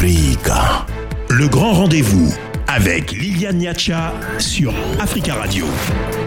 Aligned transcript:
Africa. 0.00 0.86
Le 1.28 1.46
grand 1.46 1.74
rendez-vous 1.74 2.32
avec 2.66 3.12
Liliane 3.12 3.58
Niacha 3.58 4.14
sur 4.38 4.72
Africa 4.98 5.34
Radio. 5.34 5.66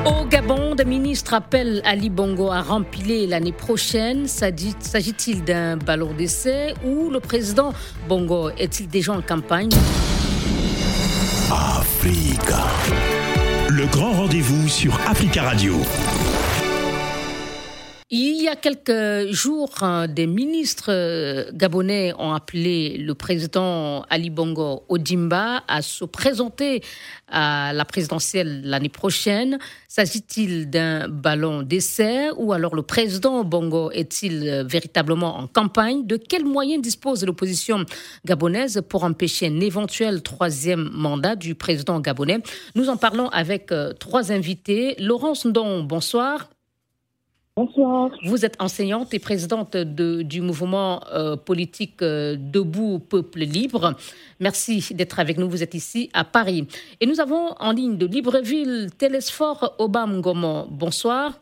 Au 0.06 0.26
Gabon, 0.26 0.76
le 0.78 0.84
ministre 0.84 1.34
appelle 1.34 1.82
Ali 1.84 2.12
Bongo 2.12 2.52
à 2.52 2.62
remplir 2.62 3.30
l'année 3.30 3.52
prochaine. 3.52 4.28
S'agit-il 4.28 5.44
d'un 5.44 5.78
ballon 5.78 6.14
d'essai 6.14 6.76
ou 6.86 7.10
le 7.10 7.20
président 7.20 7.74
Bongo 8.08 8.52
est-il 8.60 8.90
déjà 8.90 9.14
en 9.14 9.24
campagne? 9.24 9.72
Africa. 11.50 12.66
Le 13.70 13.88
grand 13.88 14.12
rendez-vous 14.12 14.68
sur 14.68 14.94
Africa 15.10 15.42
Radio. 15.42 15.78
Il 18.16 18.44
y 18.44 18.48
a 18.48 18.56
quelques 18.56 19.32
jours, 19.32 19.74
des 20.08 20.28
ministres 20.28 20.92
euh, 20.92 21.46
gabonais 21.52 22.14
ont 22.20 22.32
appelé 22.32 22.96
le 23.00 23.16
président 23.16 24.04
Ali 24.08 24.30
Bongo 24.30 24.84
Odimba 24.88 25.64
à 25.68 25.82
se 25.82 26.06
présenter 26.06 26.84
à 27.28 27.74
la 27.74 27.86
présidentielle 27.86 28.62
l'année 28.66 28.90
prochaine. 28.90 29.58
S'agit-il 29.88 30.70
d'un 30.70 31.08
ballon 31.08 31.64
d'essai 31.64 32.30
ou 32.38 32.54
alors 32.54 32.76
le 32.76 32.84
président 32.84 33.44
Bongo 33.44 33.90
est-il 33.90 34.48
euh, 34.48 34.64
véritablement 34.64 35.40
en 35.40 35.48
campagne? 35.48 36.06
De 36.06 36.18
quels 36.18 36.46
moyens 36.46 36.84
dispose 36.84 37.26
l'opposition 37.26 37.84
gabonaise 38.28 38.84
pour 38.88 39.06
empêcher 39.06 39.48
un 39.48 39.60
éventuel 39.60 40.22
troisième 40.22 40.88
mandat 40.94 41.36
du 41.36 41.56
président 41.56 42.00
gabonais? 42.00 42.44
Nous 42.76 42.90
en 42.90 42.98
parlons 42.98 43.30
avec 43.30 43.72
euh, 43.72 43.92
trois 43.94 44.32
invités. 44.32 44.94
Laurence 45.00 45.46
Ndon, 45.46 45.82
bonsoir. 45.82 46.53
Bonsoir. 47.56 48.10
Vous 48.26 48.46
êtes 48.46 48.60
enseignante 48.60 49.14
et 49.14 49.20
présidente 49.20 49.78
du 49.78 50.42
mouvement 50.42 51.04
euh, 51.14 51.36
politique 51.36 52.02
euh, 52.02 52.36
Debout 52.36 52.98
Peuple 52.98 53.42
Libre. 53.42 53.94
Merci 54.40 54.92
d'être 54.96 55.20
avec 55.20 55.38
nous. 55.38 55.48
Vous 55.48 55.62
êtes 55.62 55.76
ici 55.76 56.10
à 56.14 56.24
Paris. 56.24 56.68
Et 57.00 57.06
nous 57.06 57.22
avons 57.22 57.54
en 57.60 57.72
ligne 57.72 57.96
de 57.96 58.08
Libreville 58.08 58.90
Télésphore 58.98 59.76
Obam 59.78 60.20
Gomo. 60.20 60.66
Bonsoir. 60.72 61.42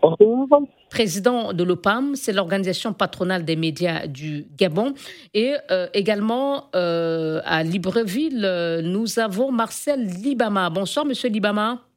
Bonsoir. 0.00 0.62
Président 0.88 1.52
de 1.52 1.64
l'OPAM, 1.64 2.16
c'est 2.16 2.32
l'organisation 2.32 2.94
patronale 2.94 3.44
des 3.44 3.56
médias 3.56 4.06
du 4.06 4.46
Gabon. 4.56 4.94
Et 5.34 5.54
euh, 5.70 5.86
également 5.92 6.70
à 6.72 7.62
Libreville, 7.62 8.80
nous 8.84 9.18
avons 9.18 9.52
Marcel 9.52 10.06
Libama. 10.06 10.70
Bonsoir, 10.70 11.04
monsieur 11.04 11.28
Libama. 11.28 11.87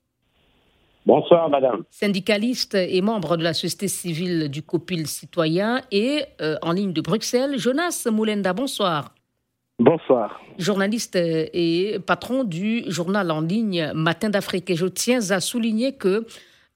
Bonsoir, 1.06 1.50
madame. 1.50 1.84
Syndicaliste 1.90 2.76
et 2.76 3.02
membre 3.02 3.36
de 3.36 3.44
la 3.44 3.54
société 3.54 3.88
civile 3.88 4.50
du 4.50 4.62
COPIL 4.62 5.08
citoyen 5.08 5.82
et 5.92 6.24
euh, 6.42 6.58
en 6.62 6.74
ligne 6.74 6.94
de 6.94 7.02
Bruxelles, 7.02 7.58
Jonas 7.58 8.08
Moulenda, 8.12 8.54
bonsoir. 8.54 9.16
Bonsoir. 9.80 10.40
Journaliste 10.60 11.16
et 11.16 11.98
patron 12.06 12.44
du 12.44 12.84
journal 12.86 13.32
en 13.32 13.42
ligne 13.42 13.92
Matin 13.96 14.30
d'Afrique. 14.30 14.70
Et 14.70 14.76
je 14.76 14.86
tiens 14.86 15.32
à 15.32 15.40
souligner 15.40 15.94
que 15.94 16.28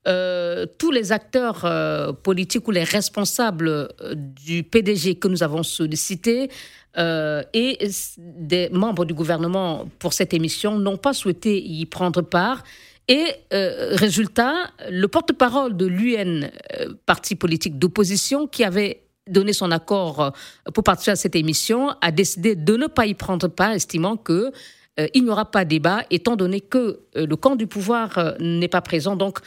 euh, 0.07 0.65
tous 0.79 0.89
les 0.89 1.11
acteurs 1.11 1.63
euh, 1.65 2.11
politiques 2.11 2.67
ou 2.67 2.71
les 2.71 2.83
responsables 2.83 3.89
du 4.15 4.63
PDG 4.63 5.15
que 5.15 5.27
nous 5.27 5.43
avons 5.43 5.61
sollicités 5.61 6.49
et 6.97 7.77
des 8.17 8.69
membres 8.69 9.03
du 9.03 9.13
gouvernement 9.13 9.83
pour 9.99 10.13
cette 10.13 10.33
émission 10.33 10.79
n'ont 10.79 10.95
pas 10.95 11.11
souhaité 11.11 11.61
y 11.61 11.85
prendre 11.85 12.21
part. 12.21 12.63
Et 13.08 13.28
euh, 13.53 13.95
résultat, 13.95 14.72
le 14.89 15.08
porte-parole 15.08 15.78
de 15.78 15.86
l'UN, 15.86 16.50
euh, 16.80 16.94
parti 17.06 17.36
politique 17.36 17.78
d'opposition, 17.78 18.48
qui 18.48 18.64
avait 18.64 19.03
donné 19.30 19.53
son 19.53 19.72
accord 19.72 20.22
euh, 20.22 20.30
pour 20.73 20.84
participer 20.84 21.11
à 21.11 21.16
cette 21.16 21.36
émission, 21.36 21.89
a 22.02 22.11
décidé 22.11 22.56
de 22.56 22.76
ne 22.76 22.88
pas 22.88 23.06
y 23.06 23.14
prendre 23.14 23.48
part, 23.48 23.72
estimant 23.72 24.17
que 24.17 24.52
il 25.14 25.26
n'y 25.26 25.30
aura 25.30 25.52
pas 25.52 25.66
débat, 25.66 26.06
étant 26.09 26.38
donné 26.38 26.61
que 26.61 27.02
le 27.15 27.36
camp 27.36 27.58
du 27.58 27.67
pouvoir 27.67 28.36
n'est 28.39 28.70
pas 28.70 28.80
présent. 28.80 29.17
Donc, 29.17 29.39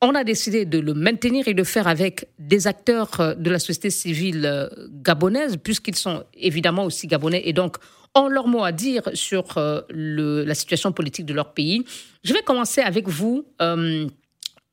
on 0.00 0.14
a 0.14 0.22
décidé 0.22 0.66
de 0.66 0.78
le 0.78 0.94
maintenir 0.94 1.48
et 1.48 1.52
de 1.52 1.58
le 1.58 1.64
faire 1.64 1.88
avec 1.88 2.28
des 2.38 2.68
acteurs 2.68 3.34
de 3.36 3.50
la 3.50 3.58
société 3.58 3.90
civile 3.90 4.70
gabonaise, 5.02 5.56
puisqu'ils 5.56 5.96
sont 5.96 6.22
évidemment 6.34 6.84
aussi 6.84 7.08
gabonais. 7.08 7.42
Et 7.44 7.52
donc, 7.52 7.78
ont 8.14 8.28
leur 8.28 8.46
mot 8.46 8.62
à 8.62 8.72
dire 8.72 9.02
sur 9.14 9.58
euh, 9.58 9.80
la 9.90 10.54
situation 10.54 10.92
politique 10.92 11.26
de 11.26 11.34
leur 11.34 11.52
pays. 11.52 11.84
Je 12.22 12.32
vais 12.32 12.42
commencer 12.42 12.80
avec 12.80 13.08
vous, 13.08 13.44
euh, 13.60 14.06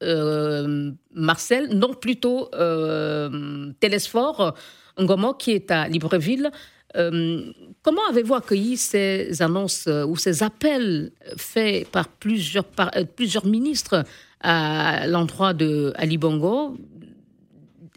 euh, 0.03 0.91
Marcel, 1.13 1.69
non 1.75 1.93
plutôt 1.93 2.49
Télésphore 3.79 4.53
Ngomo, 4.99 5.33
qui 5.33 5.51
est 5.51 5.71
à 5.71 5.87
Libreville. 5.87 6.51
comment 6.93 8.01
avez-vous 8.09 8.35
accueilli 8.35 8.77
ces 8.77 9.41
annonces 9.41 9.87
ou 9.87 10.15
ces 10.17 10.43
appels 10.43 11.11
faits 11.37 11.87
par 11.89 12.07
plusieurs, 12.07 12.65
par, 12.65 12.91
plusieurs 13.15 13.45
ministres 13.45 14.03
à 14.41 15.07
l'endroit 15.07 15.53
de 15.53 15.93
Ali 15.95 16.17
Bongo, 16.17 16.77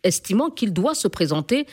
estimant 0.03 0.51
qu'il 0.51 0.73
doit 0.73 0.95
se 0.95 1.09
présenter 1.09 1.67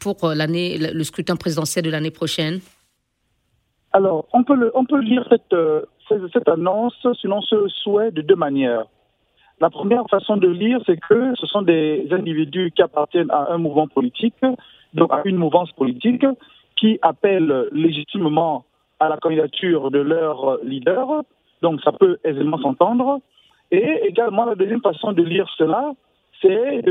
pour 0.00 0.28
l'année, 0.28 0.78
le 0.78 1.04
scrutin 1.04 1.36
présidentiel 1.36 1.84
de 1.84 1.90
l'année 1.90 2.10
prochaine? 2.10 2.60
Alors, 3.94 4.26
on 4.32 4.42
peut, 4.42 4.72
on 4.74 4.84
peut 4.84 4.98
lire 4.98 5.24
euh, 5.52 5.82
cette, 6.08 6.32
cette, 6.32 6.48
annonce 6.48 6.98
selon 7.22 7.40
ce 7.42 7.68
souhait 7.68 8.10
de 8.10 8.22
deux 8.22 8.34
manières. 8.34 8.86
La 9.60 9.70
première 9.70 10.04
façon 10.10 10.36
de 10.36 10.48
lire, 10.48 10.80
c'est 10.84 10.98
que 10.98 11.32
ce 11.36 11.46
sont 11.46 11.62
des 11.62 12.08
individus 12.10 12.72
qui 12.74 12.82
appartiennent 12.82 13.30
à 13.30 13.52
un 13.52 13.58
mouvement 13.58 13.86
politique, 13.86 14.34
donc 14.94 15.12
à 15.12 15.22
une 15.24 15.36
mouvance 15.36 15.70
politique, 15.70 16.26
qui 16.74 16.98
appellent 17.02 17.68
légitimement 17.70 18.64
à 18.98 19.08
la 19.08 19.16
candidature 19.16 19.92
de 19.92 20.00
leur 20.00 20.58
leader. 20.64 21.22
Donc, 21.62 21.80
ça 21.82 21.92
peut 21.92 22.18
aisément 22.24 22.58
s'entendre. 22.58 23.20
Et 23.70 24.08
également, 24.08 24.44
la 24.44 24.56
deuxième 24.56 24.82
façon 24.82 25.12
de 25.12 25.22
lire 25.22 25.48
cela, 25.56 25.92
c'est 26.42 26.82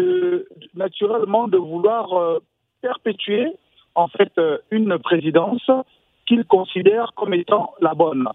naturellement 0.74 1.50
de 1.50 1.58
vouloir 1.58 2.13
euh, 2.13 2.40
perpétuer 2.81 3.52
en 3.94 4.08
fait 4.08 4.31
euh, 4.38 4.58
une 4.72 4.97
présidence 5.00 5.69
qu'ils 6.26 6.46
considèrent 6.46 7.14
comme 7.16 7.34
étant 7.34 7.74
la 7.82 7.94
bonne. 7.94 8.30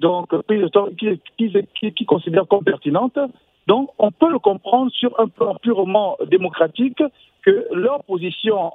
Donc, 0.00 0.28
qu'ils 0.48 1.92
qui, 1.94 2.04
considèrent 2.06 2.48
comme 2.48 2.64
pertinente. 2.64 3.18
Donc, 3.66 3.90
on 3.98 4.12
peut 4.12 4.30
le 4.30 4.38
comprendre 4.38 4.90
sur 4.92 5.18
un 5.18 5.28
plan 5.28 5.54
purement 5.56 6.16
démocratique 6.26 7.02
que 7.42 7.66
leur 7.72 8.04
position 8.04 8.72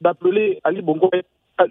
d'appeler 0.00 0.60
Ali 0.64 0.82
Bongo 0.82 1.10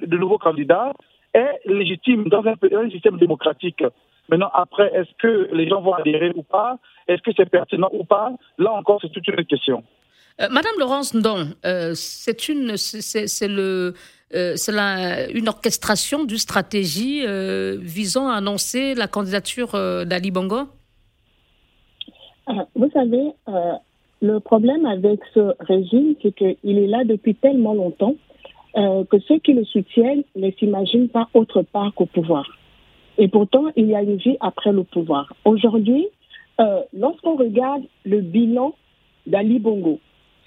de 0.01 0.17
nouveau 0.17 0.37
candidat 0.37 0.93
est 1.33 1.59
légitime 1.65 2.27
dans 2.29 2.43
un, 2.45 2.89
système 2.89 3.17
démocratique. 3.17 3.83
Maintenant, 4.29 4.51
après, 4.53 4.91
est-ce 4.93 5.11
que 5.17 5.49
les 5.53 5.67
gens 5.67 5.81
vont 5.81 5.93
adhérer 5.93 6.31
ou 6.35 6.43
pas? 6.43 6.77
Est-ce 7.07 7.21
que 7.21 7.31
c'est 7.35 7.49
pertinent 7.49 7.89
ou 7.91 8.03
pas? 8.03 8.31
Là 8.57 8.71
encore, 8.71 8.99
c'est 9.01 9.11
toute 9.11 9.27
une 9.27 9.45
question. 9.45 9.83
Euh, 10.39 10.47
Madame 10.49 10.73
Laurence 10.79 11.13
Ndon, 11.13 11.49
euh, 11.65 11.93
c'est 11.95 12.47
le, 13.47 13.93
euh, 14.33 14.53
c'est 14.55 14.71
une 15.33 15.49
orchestration 15.49 16.23
d'une 16.23 16.37
stratégie 16.37 17.23
visant 17.77 18.29
à 18.29 18.35
annoncer 18.35 18.95
la 18.95 19.07
candidature 19.07 19.71
d'Ali 20.05 20.31
Bongo. 20.31 20.61
Vous 22.75 22.89
savez, 22.91 23.31
le 24.21 24.39
problème 24.39 24.85
avec 24.85 25.19
ce 25.33 25.53
régime, 25.59 26.15
c'est 26.21 26.33
qu'il 26.35 26.77
est 26.77 26.87
là 26.87 27.03
depuis 27.05 27.35
tellement 27.35 27.73
longtemps 27.73 28.15
que 28.75 29.19
ceux 29.27 29.39
qui 29.39 29.53
le 29.53 29.65
soutiennent 29.65 30.23
ne 30.35 30.51
s'imaginent 30.51 31.09
pas 31.09 31.29
autre 31.33 31.61
part 31.61 31.93
qu'au 31.93 32.05
pouvoir. 32.05 32.45
Et 33.17 33.27
pourtant, 33.27 33.65
il 33.75 33.87
y 33.87 33.95
a 33.95 34.01
une 34.01 34.17
vie 34.17 34.37
après 34.39 34.71
le 34.71 34.83
pouvoir. 34.83 35.33
Aujourd'hui, 35.45 36.07
lorsqu'on 36.93 37.35
regarde 37.35 37.83
le 38.05 38.21
bilan 38.21 38.73
d'Ali 39.27 39.59
Bongo, 39.59 39.99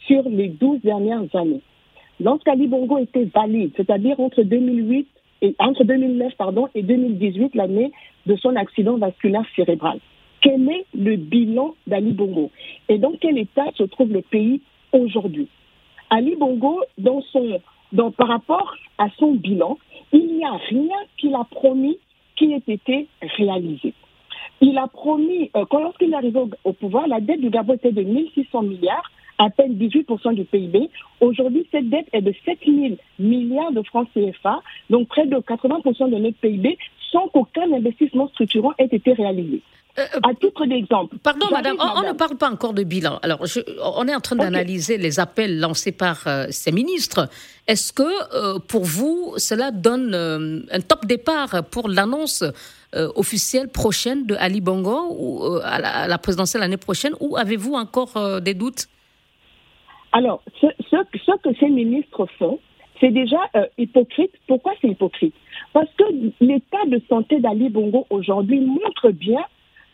sur 0.06 0.22
les 0.28 0.48
12 0.48 0.80
dernières 0.82 1.34
années. 1.34 1.62
Lorsqu'Ali 2.20 2.68
Bongo 2.68 2.98
était 2.98 3.24
valide, 3.24 3.72
c'est-à-dire 3.76 4.18
entre 4.20 4.42
2008 4.42 5.06
et 5.42 5.54
entre 5.58 5.84
2009 5.84 6.34
pardon, 6.36 6.68
et 6.74 6.82
2018, 6.82 7.54
l'année 7.54 7.92
de 8.26 8.36
son 8.36 8.56
accident 8.56 8.96
vasculaire 8.96 9.44
cérébral. 9.56 9.98
Quel 10.40 10.68
est 10.68 10.86
le 10.94 11.16
bilan 11.16 11.74
d'Ali 11.86 12.12
Bongo? 12.12 12.50
Et 12.88 12.98
dans 12.98 13.12
quel 13.20 13.38
état 13.38 13.64
se 13.76 13.84
trouve 13.84 14.12
le 14.12 14.22
pays 14.22 14.60
aujourd'hui? 14.92 15.48
Ali 16.10 16.36
Bongo, 16.36 16.82
dans 16.98 17.22
son, 17.32 17.60
dans, 17.92 18.10
par 18.10 18.28
rapport 18.28 18.74
à 18.98 19.08
son 19.18 19.32
bilan, 19.32 19.78
il 20.12 20.36
n'y 20.36 20.44
a 20.44 20.52
rien 20.68 20.96
qu'il 21.16 21.34
a 21.34 21.44
promis 21.50 21.98
qui 22.36 22.52
ait 22.52 22.62
été 22.66 23.08
réalisé. 23.36 23.94
Il 24.60 24.78
a 24.78 24.86
promis, 24.86 25.50
euh, 25.56 25.64
lorsqu'il 25.72 26.12
est 26.12 26.16
arrivé 26.16 26.40
au, 26.64 26.72
pouvoir, 26.72 27.06
la 27.08 27.20
dette 27.20 27.40
du 27.40 27.50
Gabon 27.50 27.74
était 27.74 27.92
de 27.92 28.02
1600 28.02 28.62
milliards 28.62 29.10
à 29.38 29.50
peine 29.50 29.74
18% 29.74 30.34
du 30.34 30.44
PIB. 30.44 30.90
Aujourd'hui, 31.20 31.66
cette 31.70 31.88
dette 31.88 32.06
est 32.12 32.22
de 32.22 32.34
7 32.44 32.58
000 32.66 32.96
milliards 33.18 33.72
de 33.72 33.82
francs 33.82 34.08
CFA, 34.14 34.60
donc 34.90 35.08
près 35.08 35.26
de 35.26 35.36
80% 35.36 36.10
de 36.10 36.16
notre 36.16 36.38
PIB, 36.38 36.78
sans 37.10 37.28
qu'aucun 37.28 37.72
investissement 37.72 38.28
structurant 38.28 38.72
ait 38.78 38.88
été 38.90 39.12
réalisé. 39.12 39.60
à 39.96 40.34
titre 40.34 40.66
d'exemple. 40.66 41.16
Pardon, 41.22 41.46
madame, 41.52 41.76
on, 41.78 42.02
ne 42.02 42.12
parle 42.12 42.36
pas 42.36 42.50
encore 42.50 42.72
de 42.72 42.82
bilan. 42.82 43.20
Alors, 43.22 43.44
on 43.96 44.08
est 44.08 44.14
en 44.14 44.20
train 44.20 44.34
d'analyser 44.34 44.98
les 44.98 45.20
appels 45.20 45.60
lancés 45.60 45.92
par 45.92 46.26
ces 46.50 46.72
ministres. 46.72 47.28
Est-ce 47.68 47.92
que, 47.92 48.58
pour 48.58 48.84
vous, 48.84 49.34
cela 49.36 49.70
donne 49.70 50.66
un 50.68 50.80
top 50.80 51.06
départ 51.06 51.62
pour 51.70 51.88
l'annonce 51.88 52.42
officielle 52.92 53.68
prochaine 53.68 54.26
de 54.26 54.34
Ali 54.34 54.60
Bongo 54.60 55.14
ou, 55.16 55.58
à 55.62 56.08
la, 56.08 56.18
présidentielle 56.18 56.62
l'année 56.62 56.76
prochaine 56.76 57.14
ou 57.20 57.36
avez-vous 57.36 57.74
encore 57.74 58.40
des 58.40 58.54
doutes? 58.54 58.88
Alors, 60.16 60.42
ce, 60.60 61.36
que 61.42 61.54
ces 61.58 61.68
ministres 61.68 62.26
font, 62.38 62.60
c'est 63.00 63.10
déjà 63.10 63.50
hypocrite. 63.76 64.30
Pourquoi 64.46 64.72
c'est 64.80 64.88
hypocrite? 64.88 65.34
Parce 65.72 65.92
que 65.98 66.04
l'état 66.40 66.84
de 66.86 67.02
santé 67.08 67.40
d'Ali 67.40 67.68
Bongo 67.68 68.06
aujourd'hui 68.10 68.60
montre 68.60 69.10
bien 69.10 69.44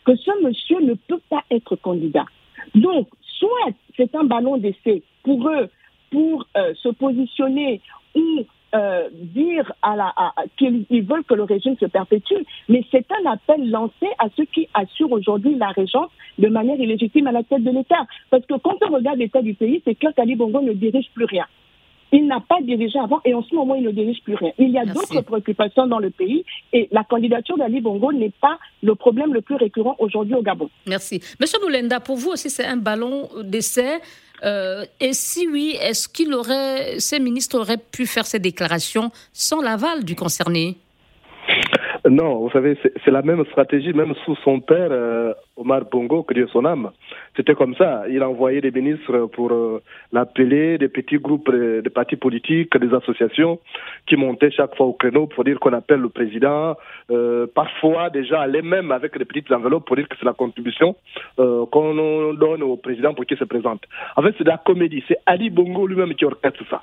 que 0.05 0.15
ce 0.15 0.43
monsieur 0.43 0.79
ne 0.81 0.93
peut 0.93 1.21
pas 1.27 1.43
être 1.49 1.75
candidat. 1.75 2.25
Donc, 2.75 3.07
soit 3.39 3.71
c'est 3.97 4.13
un 4.15 4.25
ballon 4.25 4.57
d'essai 4.57 5.01
pour 5.23 5.49
eux, 5.49 5.69
pour 6.11 6.45
euh, 6.55 6.75
se 6.75 6.89
positionner 6.89 7.81
ou 8.13 8.45
euh, 8.73 9.09
dire 9.13 9.71
à 9.81 9.95
la, 9.95 10.13
qu'ils 10.57 11.03
veulent 11.03 11.23
que 11.23 11.33
le 11.33 11.43
régime 11.43 11.75
se 11.79 11.85
perpétue, 11.85 12.41
mais 12.69 12.85
c'est 12.91 13.05
un 13.11 13.29
appel 13.31 13.69
lancé 13.69 14.07
à 14.19 14.27
ceux 14.37 14.45
qui 14.45 14.67
assurent 14.73 15.11
aujourd'hui 15.11 15.55
la 15.55 15.69
régence 15.69 16.09
de 16.37 16.47
manière 16.47 16.79
illégitime 16.79 17.27
à 17.27 17.31
la 17.31 17.43
tête 17.43 17.63
de 17.63 17.71
l'État. 17.71 18.07
Parce 18.29 18.45
que 18.45 18.53
quand 18.55 18.77
on 18.87 18.93
regarde 18.93 19.19
l'état 19.19 19.41
du 19.41 19.53
pays, 19.53 19.81
c'est 19.85 19.95
clair 19.95 20.13
qu'Ali 20.15 20.35
Bongo 20.35 20.61
ne 20.61 20.73
dirige 20.73 21.09
plus 21.13 21.25
rien. 21.25 21.45
Il 22.13 22.27
n'a 22.27 22.41
pas 22.41 22.61
dirigé 22.61 22.99
avant 22.99 23.21
et 23.23 23.33
en 23.33 23.41
ce 23.41 23.55
moment, 23.55 23.75
il 23.75 23.83
ne 23.83 23.91
dirige 23.91 24.21
plus 24.23 24.35
rien. 24.35 24.51
Il 24.57 24.69
y 24.69 24.77
a 24.77 24.85
d'autres 24.85 25.21
préoccupations 25.21 25.87
dans 25.87 25.99
le 25.99 26.09
pays 26.09 26.43
et 26.73 26.89
la 26.91 27.03
candidature 27.03 27.57
d'Ali 27.57 27.79
Bongo 27.79 28.11
n'est 28.11 28.33
pas 28.41 28.57
le 28.83 28.95
problème 28.95 29.33
le 29.33 29.41
plus 29.41 29.55
récurrent 29.55 29.95
aujourd'hui 29.99 30.35
au 30.35 30.41
Gabon. 30.41 30.69
Merci. 30.87 31.21
Monsieur 31.39 31.59
Moulenda, 31.61 32.01
pour 32.01 32.17
vous 32.17 32.31
aussi, 32.31 32.49
c'est 32.49 32.65
un 32.65 32.75
ballon 32.77 33.29
d'essai. 33.43 33.99
Euh, 34.43 34.85
et 34.99 35.13
si 35.13 35.47
oui, 35.47 35.77
est-ce 35.79 36.07
qu'il 36.07 36.33
aurait, 36.33 36.99
ces 36.99 37.19
ministres 37.19 37.59
auraient 37.59 37.77
pu 37.77 38.07
faire 38.07 38.25
ces 38.25 38.39
déclarations 38.39 39.11
sans 39.33 39.61
l'aval 39.61 40.03
du 40.03 40.15
concerné? 40.15 40.77
Non, 42.09 42.39
vous 42.39 42.49
savez, 42.49 42.77
c'est 42.81 43.11
la 43.11 43.21
même 43.21 43.45
stratégie, 43.45 43.93
même 43.93 44.13
sous 44.25 44.35
son 44.37 44.59
père, 44.59 44.89
euh, 44.91 45.33
Omar 45.55 45.81
Bongo, 45.91 46.23
que 46.23 46.33
Dieu 46.33 46.47
son 46.47 46.65
âme. 46.65 46.89
C'était 47.37 47.53
comme 47.53 47.75
ça. 47.75 48.03
Il 48.09 48.23
envoyait 48.23 48.61
des 48.61 48.71
ministres 48.71 49.27
pour 49.27 49.51
euh, 49.51 49.81
l'appeler, 50.11 50.79
des 50.79 50.87
petits 50.87 51.17
groupes 51.17 51.51
de, 51.51 51.87
partis 51.89 52.15
politiques, 52.15 52.75
des 52.75 52.93
associations 52.93 53.59
qui 54.07 54.15
montaient 54.15 54.49
chaque 54.49 54.75
fois 54.75 54.87
au 54.87 54.93
créneau 54.93 55.27
pour 55.27 55.43
dire 55.43 55.59
qu'on 55.59 55.73
appelle 55.73 55.99
le 55.99 56.09
président. 56.09 56.75
Euh, 57.11 57.45
parfois, 57.53 58.09
déjà, 58.09 58.41
aller 58.41 58.63
même 58.63 58.91
avec 58.91 59.15
des 59.17 59.25
petites 59.25 59.51
enveloppes 59.51 59.85
pour 59.85 59.95
dire 59.95 60.07
que 60.07 60.15
c'est 60.19 60.25
la 60.25 60.33
contribution 60.33 60.95
qu'on 61.37 62.33
donne 62.33 62.63
au 62.63 62.77
président 62.77 63.13
pour 63.13 63.25
qu'il 63.25 63.37
se 63.37 63.43
présente. 63.43 63.83
En 64.15 64.23
fait, 64.23 64.33
c'est 64.37 64.43
de 64.43 64.49
la 64.49 64.57
comédie. 64.57 65.03
C'est 65.07 65.17
Ali 65.25 65.49
Bongo 65.49 65.85
lui-même 65.85 66.15
qui 66.15 66.25
orchestre 66.25 66.63
ça. 66.69 66.81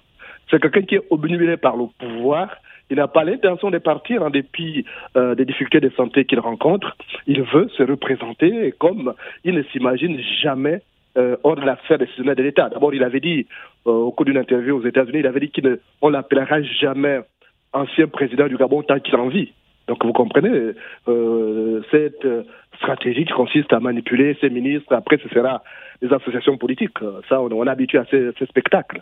C'est 0.50 0.61
quelqu'un 0.61 0.82
qui 0.82 0.94
est 0.94 1.06
obnubilé 1.11 1.56
par 1.56 1.76
le 1.76 1.87
pouvoir 1.99 2.49
il 2.90 2.96
n'a 2.96 3.08
pas 3.08 3.25
l'intention 3.25 3.70
de 3.70 3.79
partir 3.79 4.23
en 4.23 4.31
dépit 4.31 4.85
euh, 5.17 5.35
des 5.35 5.44
difficultés 5.44 5.81
de 5.81 5.90
santé 5.90 6.25
qu'il 6.25 6.40
rencontre. 6.40 6.96
Il 7.26 7.43
veut 7.43 7.69
se 7.76 7.82
représenter 7.82 8.73
comme 8.79 9.14
il 9.44 9.55
ne 9.55 9.62
s'imagine 9.64 10.19
jamais 10.43 10.81
euh, 11.17 11.37
hors 11.44 11.56
de 11.56 11.62
la 11.62 11.76
sphère 11.85 11.99
décisionnelle 11.99 12.37
de 12.37 12.43
l'État. 12.43 12.69
D'abord, 12.70 12.94
il 12.94 13.02
avait 13.02 13.20
dit, 13.20 13.46
euh, 13.87 13.90
au 13.90 14.12
cours 14.12 14.25
d'une 14.25 14.38
interview 14.38 14.79
aux 14.79 14.87
États-Unis, 14.87 15.19
il 15.20 15.26
avait 15.26 15.40
dit 15.40 15.52
qu'on 15.52 16.08
l'appellera 16.08 16.62
jamais 16.62 17.20
ancien 17.73 18.06
président 18.08 18.46
du 18.46 18.56
Gabon 18.56 18.82
tant 18.82 18.99
qu'il 19.00 19.17
en 19.17 19.29
vit. 19.29 19.52
Donc 19.87 20.05
vous 20.05 20.12
comprenez 20.12 20.73
cette 21.90 22.26
stratégie 22.76 23.25
qui 23.25 23.32
consiste 23.32 23.73
à 23.73 23.81
manipuler 23.81 24.37
ses 24.38 24.50
ministres. 24.50 24.93
Après, 24.94 25.17
ce 25.17 25.31
sera 25.31 25.62
les 26.02 26.12
associations 26.12 26.58
politiques. 26.58 26.99
Ça, 27.31 27.40
on, 27.40 27.64
est 27.64 27.70
habitué 27.70 27.96
à 27.96 28.05
ces 28.05 28.46
spectacles. 28.46 29.00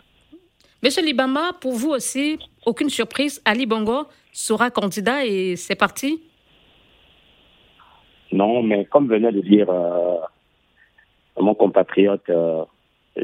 Monsieur 0.83 1.03
Libama, 1.03 1.53
pour 1.59 1.73
vous 1.73 1.89
aussi, 1.89 2.37
aucune 2.63 2.91
surprise, 2.91 3.41
Ali 3.45 3.65
Bongo 3.65 4.05
sera 4.31 4.69
candidat 4.69 5.25
et 5.25 5.55
c'est 5.55 5.75
parti 5.75 6.21
Non, 8.31 8.61
mais 8.61 8.85
comme 8.85 9.07
venait 9.07 9.31
de 9.31 9.41
dire 9.41 9.71
euh, 9.71 10.19
mon 11.39 11.55
compatriote, 11.55 12.29
euh, 12.29 12.63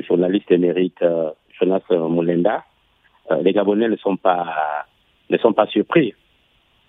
journaliste 0.07 0.49
émérite 0.49 0.99
euh, 1.03 1.29
Jonas 1.59 1.83
Moulenda, 1.91 2.65
les 3.41 3.53
Gabonais 3.53 3.87
ne 3.87 3.97
sont 3.97 4.17
pas, 4.17 4.87
ne 5.29 5.37
sont 5.37 5.53
pas 5.53 5.67
surpris. 5.67 6.15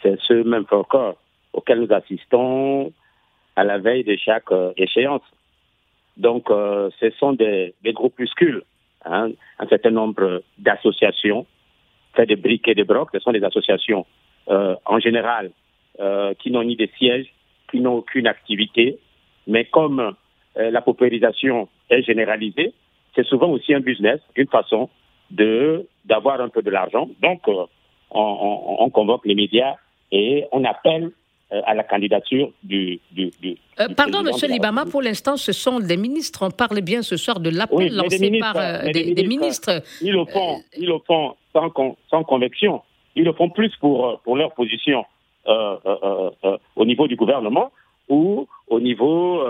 C'est 0.03 0.19
ce 0.23 0.33
même 0.33 0.65
encore 0.71 1.17
auquel 1.53 1.81
nous 1.81 1.93
assistons 1.95 2.91
à 3.55 3.65
la 3.65 3.77
veille 3.77 4.05
de 4.05 4.17
chaque 4.17 4.49
échéance. 4.79 5.23
Donc, 6.17 6.47
ce 6.49 7.11
sont 7.19 7.35
des, 7.35 7.75
des 7.85 7.93
groupuscules 7.93 8.65
Hein, 9.07 9.31
un 9.59 9.67
certain 9.67 9.91
nombre 9.91 10.43
d'associations, 10.59 11.47
fait 12.15 12.27
des 12.27 12.37
briques 12.37 12.69
et 12.69 12.75
des 12.75 12.85
brocs, 12.85 13.11
ce 13.13 13.19
sont 13.19 13.33
des 13.33 13.45
associations 13.45 14.07
euh, 14.49 14.75
en 14.85 14.99
général 14.99 15.51
euh, 16.01 16.33
qui 16.35 16.51
n'ont 16.51 16.65
ni 16.65 16.77
des 16.77 16.91
sièges, 16.99 17.27
qui 17.71 17.81
n'ont 17.81 17.95
aucune 17.95 18.27
activité, 18.27 18.99
mais 19.47 19.65
comme 19.65 20.15
euh, 20.57 20.71
la 20.71 20.81
paupérisation 20.81 21.69
est 21.91 22.03
généralisée, 22.03 22.73
c'est 23.15 23.27
souvent 23.27 23.49
aussi 23.49 23.75
un 23.75 23.81
business, 23.81 24.21
une 24.37 24.49
façon 24.49 24.89
de 25.31 25.87
d'avoir 26.05 26.41
un 26.41 26.49
peu 26.49 26.63
de 26.63 26.71
l'argent. 26.71 27.09
Donc, 27.23 27.49
on, 27.49 27.67
on, 28.11 28.91
convoque 28.91 29.25
les 29.25 29.35
médias 29.35 29.75
et 30.13 30.45
on 30.53 30.65
appelle 30.65 31.05
euh, 31.05 31.11
à 31.67 31.75
la 31.75 31.85
candidature 31.85 32.51
du. 32.63 33.01
du, 33.13 33.31
euh, 33.81 33.89
pardon, 33.97 34.23
Monsieur 34.23 34.49
Libama, 34.49 34.85
pour 34.87 35.03
l'instant, 35.03 35.37
ce 35.37 35.53
sont 35.53 35.81
des 35.81 35.97
ministres. 35.97 36.47
On 36.47 36.51
parle 36.51 36.81
bien 36.81 37.03
ce 37.03 37.17
soir 37.17 37.41
de 37.41 37.51
l'appel 37.51 37.95
lancé 37.95 38.39
par 38.41 38.57
euh, 38.57 38.91
des, 38.93 39.27
ministres, 39.27 39.83
Ils 40.01 40.13
le 40.13 40.25
font, 40.25 40.63
ils 40.77 40.87
le 40.87 40.99
font 41.07 41.35
sans, 41.53 41.73
sans 42.11 42.25
conviction. 42.25 42.83
Ils 43.17 43.25
le 43.25 43.33
font 43.33 43.51
plus 43.51 43.75
pour, 43.77 44.21
pour 44.25 44.37
leur 44.37 44.53
position 44.55 45.05
au 45.47 46.85
niveau 46.87 47.07
du 47.07 47.17
gouvernement 47.17 47.71
ou 48.09 48.49
au 48.69 48.81
niveau 48.81 49.45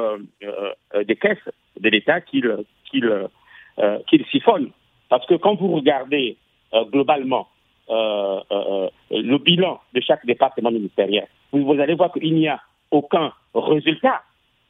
des 1.06 1.16
caisses 1.16 1.38
de 1.78 1.88
l'État 1.88 2.20
qu'ils 2.20 2.56
qu'ils 4.08 4.26
siphonnent. 4.30 4.70
Parce 5.08 5.24
que 5.26 5.34
quand 5.34 5.54
vous 5.54 5.72
regardez 5.72 6.36
globalement 6.90 7.46
le 7.88 9.38
bilan 9.38 9.80
de 9.94 10.00
chaque 10.00 10.24
département 10.26 10.70
ministériel, 10.70 11.26
vous, 11.52 11.80
allez 11.80 11.94
voir 11.94 12.12
qu'il 12.12 12.34
n'y 12.34 12.48
a 12.48 12.60
aucun 12.90 13.32
résultat. 13.54 14.22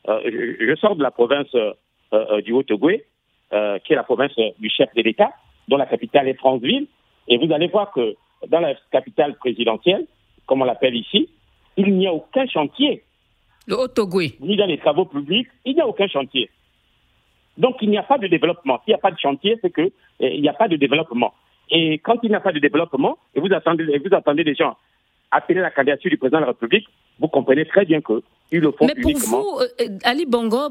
Euh, 0.08 0.20
je, 0.60 0.74
sors 0.76 0.96
de 0.96 1.02
la 1.02 1.10
province 1.10 1.54
euh, 1.54 1.72
euh, 2.12 2.40
du 2.42 2.52
Haut-Ogooué, 2.52 3.04
qui 3.84 3.92
est 3.92 3.96
la 3.96 4.02
province 4.02 4.32
du 4.58 4.68
chef 4.68 4.92
de 4.94 5.02
l'État, 5.02 5.30
dont 5.68 5.76
la 5.76 5.86
capitale 5.86 6.28
est 6.28 6.34
Franceville, 6.34 6.88
et 7.28 7.38
vous 7.38 7.52
allez 7.52 7.68
voir 7.68 7.92
que 7.92 8.16
dans 8.48 8.58
la 8.58 8.74
capitale 8.90 9.36
présidentielle, 9.36 10.06
comme 10.46 10.62
on 10.62 10.64
l'appelle 10.64 10.96
ici, 10.96 11.30
il 11.76 11.94
n'y 11.96 12.08
a 12.08 12.12
aucun 12.12 12.46
chantier. 12.46 13.04
Le 13.66 13.76
Haut-Ogooué. 13.76 14.34
Ni 14.40 14.56
dans 14.56 14.66
les 14.66 14.78
travaux 14.78 15.04
publics, 15.04 15.46
il 15.64 15.74
n'y 15.74 15.80
a 15.80 15.86
aucun 15.86 16.08
chantier. 16.08 16.50
Donc 17.56 17.76
il 17.80 17.90
n'y 17.90 17.96
a 17.96 18.02
pas 18.02 18.18
de 18.18 18.26
développement. 18.26 18.80
S'il 18.84 18.90
n'y 18.90 18.96
a 18.96 18.98
pas 18.98 19.12
de 19.12 19.18
chantier, 19.18 19.56
c'est 19.62 19.72
qu'il 19.72 20.40
n'y 20.40 20.48
a 20.48 20.52
pas 20.52 20.68
de 20.68 20.76
développement. 20.76 21.32
Et 21.70 21.98
quand 21.98 22.18
il 22.22 22.30
n'y 22.30 22.36
a 22.36 22.40
pas 22.40 22.52
de 22.52 22.58
développement, 22.58 23.18
et 23.34 23.40
vous 23.40 23.52
attendez, 23.52 23.84
vous 23.98 24.14
attendez 24.14 24.44
des 24.44 24.54
gens 24.54 24.76
appeler 25.30 25.60
la 25.60 25.70
candidature 25.70 26.10
du 26.10 26.16
président 26.16 26.38
de 26.38 26.42
la 26.42 26.48
République, 26.48 26.86
vous 27.18 27.28
comprenez 27.28 27.66
très 27.66 27.84
bien 27.84 28.00
que 28.00 28.22
ils 28.52 28.60
le 28.60 28.72
font 28.72 28.86
Mais 28.86 29.00
pour 29.00 29.18
vous, 29.18 29.58
euh, 29.60 29.98
Ali 30.04 30.26
Bongo, 30.26 30.68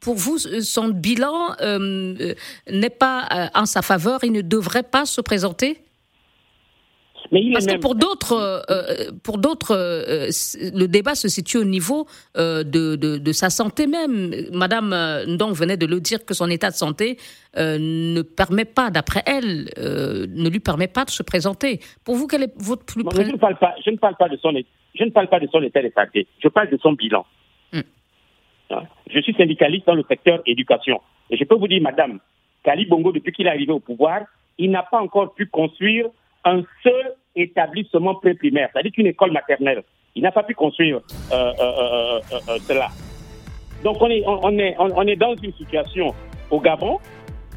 pour 0.00 0.14
vous, 0.14 0.38
son 0.38 0.88
bilan 0.88 1.52
euh, 1.60 2.14
euh, 2.20 2.34
n'est 2.70 2.90
pas 2.90 3.50
en 3.54 3.66
sa 3.66 3.82
faveur. 3.82 4.20
Il 4.22 4.32
ne 4.32 4.40
devrait 4.40 4.82
pas 4.82 5.04
se 5.04 5.20
présenter? 5.20 5.78
Parce 7.30 7.66
que 7.66 7.78
pour 7.78 7.94
d'autres, 7.94 8.32
euh, 8.32 8.60
euh, 8.70 9.12
pour 9.22 9.38
d'autres, 9.38 9.74
euh, 9.74 10.28
le 10.74 10.86
débat 10.86 11.14
se 11.14 11.28
situe 11.28 11.58
au 11.58 11.64
niveau 11.64 12.06
de, 12.36 12.96
de, 12.96 13.32
sa 13.32 13.50
santé 13.50 13.86
même. 13.86 14.32
Madame 14.52 14.94
Ndong 15.26 15.52
venait 15.52 15.76
de 15.76 15.86
le 15.86 16.00
dire 16.00 16.24
que 16.24 16.34
son 16.34 16.48
état 16.50 16.70
de 16.70 16.74
santé 16.74 17.18
ne 17.56 18.22
permet 18.22 18.64
pas, 18.64 18.90
d'après 18.90 19.22
elle, 19.26 19.70
ne 19.76 20.48
lui 20.48 20.60
permet 20.60 20.88
pas 20.88 21.04
de 21.04 21.10
se 21.10 21.22
présenter. 21.22 21.80
Pour 22.04 22.14
vous, 22.16 22.26
quel 22.26 22.44
est 22.44 22.52
votre 22.62 22.84
plus 22.84 23.04
près 23.04 23.24
je 23.24 23.32
ne 23.32 23.36
parle 23.36 23.56
pas, 23.56 23.74
je 23.84 23.90
ne 23.90 23.96
parle 23.96 24.16
pas 24.16 24.28
de 24.28 24.36
son, 24.36 24.52
je 24.94 25.04
ne 25.04 25.10
parle 25.10 25.28
pas 25.28 25.40
de 25.40 25.48
son 25.50 25.62
état 25.62 25.82
de 25.82 25.92
santé. 25.94 26.26
Je 26.42 26.48
parle 26.48 26.70
de 26.70 26.78
son 26.78 26.92
bilan. 26.92 27.24
Hmm. 27.72 27.80
Hein? 28.70 28.82
Je 29.10 29.20
suis 29.20 29.34
syndicaliste 29.34 29.86
dans 29.86 29.94
le 29.94 30.04
secteur 30.08 30.40
éducation. 30.46 31.00
Et 31.30 31.36
je 31.36 31.44
peux 31.44 31.56
vous 31.56 31.68
dire, 31.68 31.82
Madame, 31.82 32.20
Kali 32.64 32.86
Bongo, 32.86 33.12
depuis 33.12 33.32
qu'il 33.32 33.46
est 33.46 33.50
arrivé 33.50 33.72
au 33.72 33.80
pouvoir, 33.80 34.22
il 34.58 34.70
n'a 34.70 34.82
pas 34.82 35.00
encore 35.00 35.34
pu 35.34 35.46
construire 35.46 36.06
un 36.44 36.62
seul 36.82 37.14
établissement 37.36 38.14
pré-primaire, 38.16 38.68
c'est-à-dire 38.72 38.92
une 38.96 39.06
école 39.06 39.32
maternelle. 39.32 39.82
Il 40.14 40.22
n'a 40.22 40.32
pas 40.32 40.42
pu 40.42 40.54
construire 40.54 41.00
euh, 41.32 41.52
euh, 41.60 42.20
euh, 42.32 42.58
cela. 42.66 42.88
Donc 43.84 43.96
on 44.00 44.08
est, 44.08 44.22
on, 44.26 44.58
est, 44.58 44.74
on 44.78 45.06
est 45.06 45.16
dans 45.16 45.34
une 45.36 45.52
situation 45.52 46.12
au 46.50 46.60
Gabon 46.60 46.98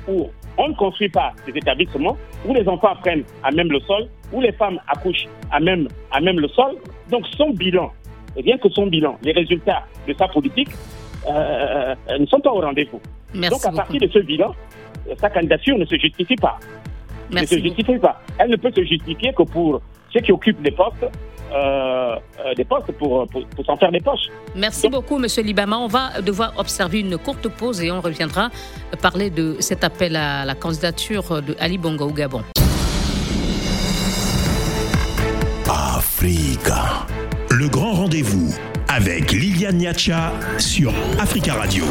où 0.08 0.30
on 0.58 0.70
ne 0.70 0.74
construit 0.74 1.10
pas 1.10 1.32
des 1.48 1.58
établissements, 1.58 2.18
où 2.46 2.54
les 2.54 2.68
enfants 2.68 2.90
apprennent 2.90 3.24
à 3.44 3.52
même 3.52 3.72
le 3.72 3.80
sol, 3.82 4.08
où 4.32 4.42
les 4.42 4.52
femmes 4.52 4.80
accouchent 4.88 5.28
à 5.52 5.60
même, 5.60 5.88
à 6.12 6.22
même 6.22 6.40
le 6.40 6.48
sol. 6.50 6.76
Donc 7.10 7.26
son 7.36 7.52
bilan, 7.52 7.92
et 8.36 8.44
bien 8.44 8.58
que 8.58 8.70
son 8.70 8.88
bilan, 8.88 9.18
les 9.24 9.32
résultats 9.32 9.84
de 10.08 10.14
sa 10.14 10.28
politique 10.28 10.70
ne 11.28 12.26
sont 12.28 12.40
pas 12.40 12.52
au 12.52 12.62
rendez-vous. 12.62 13.02
Donc 13.34 13.66
à 13.66 13.72
partir 13.72 14.02
de 14.02 14.08
ce 14.08 14.20
bilan, 14.20 14.54
sa 15.18 15.30
candidature 15.30 15.78
ne 15.78 15.86
se 15.86 15.98
justifie 15.98 16.36
pas. 16.36 16.60
Ne 17.32 17.46
se 17.46 17.60
justifie 17.60 17.98
pas. 17.98 18.22
Elle 18.38 18.50
ne 18.50 18.56
peut 18.58 18.72
se 18.76 18.84
justifier 18.84 19.34
que 19.34 19.44
pour 19.44 19.82
ceux 20.14 20.20
qui 20.20 20.32
occupent 20.32 20.62
des 20.62 20.72
postes 20.72 21.06
euh, 21.54 22.16
euh, 22.46 22.54
des 22.56 22.64
postes 22.64 22.94
pour, 22.94 23.28
pour, 23.28 23.66
s'en 23.66 23.76
faire 23.76 23.92
des 23.92 24.00
poches. 24.00 24.30
Merci 24.56 24.88
beaucoup, 24.88 25.18
Monsieur 25.18 25.44
Libama. 25.44 25.78
On 25.80 25.88
va 25.88 26.22
devoir 26.22 26.54
observer 26.58 27.02
une 27.02 27.18
courte 27.18 27.50
pause 27.50 27.82
et 27.82 27.92
on 27.92 28.00
reviendra 28.00 28.50
parler 29.02 29.30
de 29.30 29.58
cet 29.60 29.84
appel 29.84 30.16
à 30.16 30.46
la 30.46 30.56
candidature 30.56 31.42
de 31.42 31.54
Ali 31.60 31.78
Bongo 31.78 32.06
au 32.06 32.14
Gabon. 32.14 32.42
Africa. 35.70 37.06
Le 37.50 37.68
grand 37.68 37.94
rendez-vous 37.94 38.54
avec 38.88 39.32
Liliane 39.32 39.78
Niacha 39.78 40.32
sur 40.58 40.94
Africa 41.20 41.56
Radio. 41.56 41.84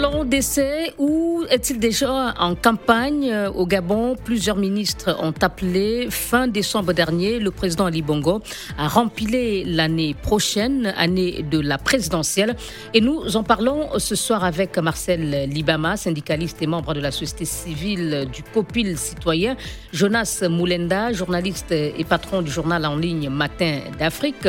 Ballon 0.00 0.24
d'essai 0.24 0.94
ou 0.96 1.44
est-il 1.50 1.78
déjà 1.78 2.32
en 2.38 2.54
campagne 2.54 3.30
euh, 3.30 3.50
au 3.50 3.66
Gabon? 3.66 4.16
Plusieurs 4.24 4.56
ministres 4.56 5.14
ont 5.20 5.34
appelé 5.42 6.06
fin 6.08 6.48
décembre 6.48 6.94
dernier 6.94 7.38
le 7.38 7.50
président 7.50 7.84
Ali 7.84 8.00
Bongo 8.00 8.40
à 8.78 8.88
remplir 8.88 9.66
l'année 9.66 10.14
prochaine, 10.14 10.94
année 10.96 11.42
de 11.42 11.60
la 11.60 11.76
présidentielle. 11.76 12.56
Et 12.94 13.02
nous 13.02 13.36
en 13.36 13.42
parlons 13.42 13.98
ce 13.98 14.14
soir 14.14 14.42
avec 14.42 14.78
Marcel 14.78 15.50
Libama, 15.50 15.98
syndicaliste 15.98 16.62
et 16.62 16.66
membre 16.66 16.94
de 16.94 17.00
la 17.00 17.10
société 17.10 17.44
civile 17.44 18.26
du 18.32 18.42
COPIL 18.42 18.96
citoyen, 18.96 19.54
Jonas 19.92 20.44
Moulenda, 20.48 21.12
journaliste 21.12 21.72
et 21.72 22.06
patron 22.08 22.40
du 22.40 22.50
journal 22.50 22.86
en 22.86 22.96
ligne 22.96 23.28
Matin 23.28 23.80
d'Afrique. 23.98 24.48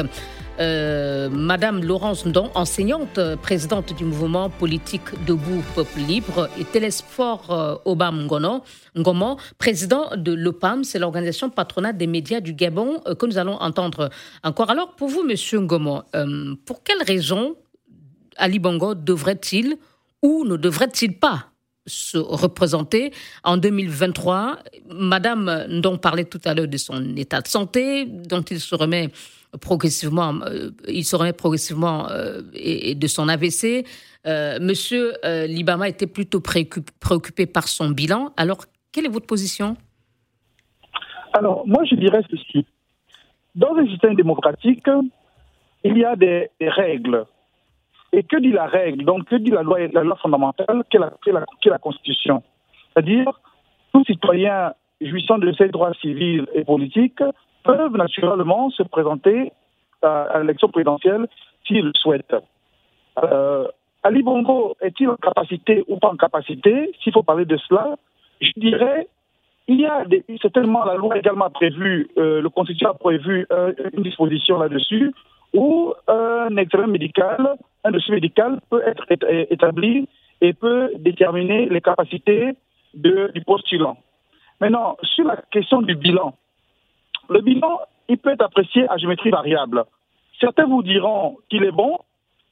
Euh, 0.62 1.28
Madame 1.30 1.84
Laurence 1.84 2.24
Ndon, 2.24 2.52
enseignante, 2.54 3.20
présidente 3.42 3.96
du 3.96 4.06
mouvement 4.06 4.52
politique 4.52 5.02
Debout 5.26 5.64
Peuple 5.74 6.02
Libre, 6.08 6.50
et 6.60 6.66
Télésphore 6.66 7.50
euh, 7.50 7.76
Obam 7.86 8.28
Ngomo, 8.96 9.38
président 9.58 10.16
de 10.16 10.34
l'OPAM, 10.34 10.84
c'est 10.84 11.00
l'organisation 11.00 11.50
patronale 11.50 11.98
des 11.98 12.06
médias 12.06 12.42
du 12.42 12.54
Gabon, 12.54 13.02
euh, 13.08 13.16
que 13.16 13.26
nous 13.26 13.40
allons 13.40 13.56
entendre 13.56 14.12
encore. 14.44 14.70
Alors, 14.70 14.96
pour 14.96 15.08
vous, 15.08 15.24
Monsieur 15.24 15.60
Ngomo, 15.62 16.04
pour 16.66 16.84
quelles 16.84 17.02
raisons 17.02 17.56
Ali 18.38 18.60
Bongo 18.60 18.94
devrait-il 18.94 19.78
ou 20.22 20.46
ne 20.46 20.58
devrait-il 20.58 21.18
pas 21.18 21.48
se 21.88 22.20
représenter 22.20 23.12
en 23.44 23.58
2023 23.58 24.60
Madame 24.92 25.66
Ndon 25.70 25.98
parlait 25.98 26.26
tout 26.26 26.42
à 26.46 26.54
l'heure 26.54 26.68
de 26.68 26.78
son 26.78 27.16
état 27.16 27.42
de 27.42 27.48
santé, 27.48 28.06
dont 28.06 28.44
il 28.44 28.60
se 28.60 28.76
remet 28.76 29.10
progressivement, 29.60 30.34
euh, 30.46 30.70
il 30.88 31.04
se 31.04 31.16
remet 31.16 31.34
progressivement 31.34 32.10
euh, 32.10 32.42
et, 32.54 32.96
de 32.96 33.08
son 33.08 33.28
AVC. 33.28 33.86
Euh, 34.28 34.60
monsieur 34.62 35.14
Libama 35.48 35.90
était 35.90 36.08
plutôt 36.08 36.42
préoccupé, 36.42 37.46
par 37.46 37.68
son 37.68 37.90
bilan. 37.90 38.32
Alors, 38.38 38.66
quelle 38.92 39.06
est 39.06 39.10
votre 39.10 39.26
position? 39.26 39.76
Alors, 41.34 41.66
moi, 41.66 41.84
je 41.86 41.96
dirais 41.96 42.22
ceci. 42.30 42.66
Dans 43.56 43.76
un 43.76 43.88
système 43.88 44.16
démocratique, 44.16 44.86
il 45.84 45.98
y 45.98 46.06
a 46.06 46.16
des, 46.16 46.50
règles. 46.62 47.26
Et 48.14 48.24
que 48.24 48.38
dit 48.38 48.52
la 48.52 48.68
règle? 48.68 49.06
Donc, 49.06 49.26
que 49.26 49.36
dit 49.36 49.52
la 49.52 49.64
loi, 49.64 49.80
fondamentale, 50.22 50.84
qui 50.90 50.98
est 50.98 51.00
la, 51.00 51.46
la 51.66 51.78
Constitution? 51.78 52.44
C'est-à-dire, 52.94 53.40
tout 53.94 54.04
citoyen 54.06 54.74
jouissant 55.02 55.40
de 55.40 55.52
ses 55.54 55.70
droits 55.70 55.94
civils 55.96 56.46
et 56.54 56.64
politiques 56.64 57.24
peuvent 57.64 57.96
naturellement 57.96 58.70
se 58.72 58.84
présenter 58.84 59.52
à, 60.02 60.40
l'élection 60.40 60.70
présidentielle 60.70 61.28
s'ils 61.66 61.86
le 61.86 61.92
souhaitent. 61.96 62.36
Euh, 63.24 63.68
Ali 64.04 64.24
Bongo 64.24 64.76
est-il 64.82 65.10
en 65.10 65.16
capacité 65.16 65.84
ou 65.88 65.98
pas 65.98 66.10
en 66.10 66.18
capacité? 66.18 66.92
S'il 67.04 67.14
faut 67.14 67.24
parler 67.24 67.46
de 67.46 67.58
cela, 67.58 67.96
je 68.40 68.52
dirais 68.58 69.08
il 69.68 69.80
y 69.80 69.86
a 69.86 70.04
certainement 70.42 70.84
la 70.84 70.96
loi 70.96 71.18
également 71.18 71.50
prévu, 71.50 72.10
euh, 72.18 72.42
le 72.42 72.50
Constitution 72.50 72.90
a 72.90 72.94
prévu 72.94 73.46
euh, 73.52 73.74
une 73.94 74.04
disposition 74.04 74.60
là-dessus 74.60 75.14
où 75.54 75.94
un 76.08 76.56
examen 76.58 76.88
médical, 76.88 77.56
un 77.84 77.92
dossier 77.92 78.14
médical 78.14 78.60
peut 78.70 78.82
être 78.86 79.06
établi 79.50 80.08
et 80.42 80.54
peut 80.54 80.92
déterminer 80.98 81.68
les 81.68 81.82
capacités 81.82 82.54
du 82.94 83.42
postulant. 83.46 83.98
Maintenant, 84.60 84.98
sur 85.04 85.26
la 85.26 85.38
question 85.52 85.82
du 85.82 85.96
bilan, 85.96 86.36
le 87.30 87.42
bilan, 87.42 87.80
il 88.10 88.18
peut 88.18 88.32
être 88.32 88.44
apprécié 88.44 88.90
à 88.90 88.98
géométrie 88.98 89.30
variable. 89.30 89.84
Certains 90.40 90.66
vous 90.66 90.84
diront 90.84 91.38
qu'il 91.50 91.64
est 91.64 91.72
bon, 91.72 92.00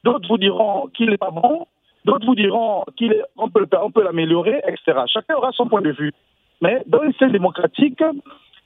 d'autres 0.04 0.28
vous 0.28 0.38
diront 0.38 0.88
qu'il 0.94 1.10
n'est 1.10 1.18
pas 1.18 1.30
bon, 1.30 1.66
d'autres 2.04 2.26
vous 2.26 2.34
diront 2.34 2.84
qu'on 2.98 3.50
peut, 3.50 3.66
peut 3.66 4.04
l'améliorer, 4.04 4.62
etc. 4.66 5.00
Chacun 5.06 5.34
aura 5.36 5.52
son 5.52 5.66
point 5.66 5.82
de 5.82 5.90
vue. 5.90 6.12
Mais 6.60 6.82
dans 6.86 7.02
une 7.02 7.10
système 7.10 7.32
démocratique, 7.32 8.02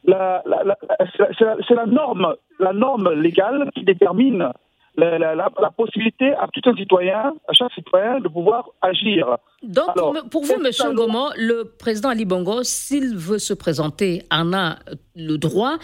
c'est 0.06 1.74
la 1.74 1.86
norme, 1.86 2.34
la 2.58 2.72
norme 2.72 3.12
légale 3.12 3.70
qui 3.74 3.84
détermine 3.84 4.50
la, 4.96 5.70
possibilité 5.76 6.32
à 6.34 6.48
tout 6.52 6.68
un 6.68 6.76
citoyen, 6.76 7.34
à 7.48 7.52
chaque 7.52 7.72
citoyen, 7.72 8.20
de 8.20 8.28
pouvoir 8.28 8.68
agir. 8.82 9.38
Donc, 9.62 9.86
pour, 10.30 10.44
vous, 10.44 10.52
M. 10.52 10.70
Ngomo, 10.94 11.30
le 11.36 11.64
président 11.78 12.10
Ali 12.10 12.24
Bongo, 12.24 12.62
s'il 12.62 13.16
veut 13.16 13.38
se 13.38 13.54
présenter, 13.54 14.22
en 14.30 14.52
a 14.52 14.76
le 15.16 15.36
droit. 15.36 15.76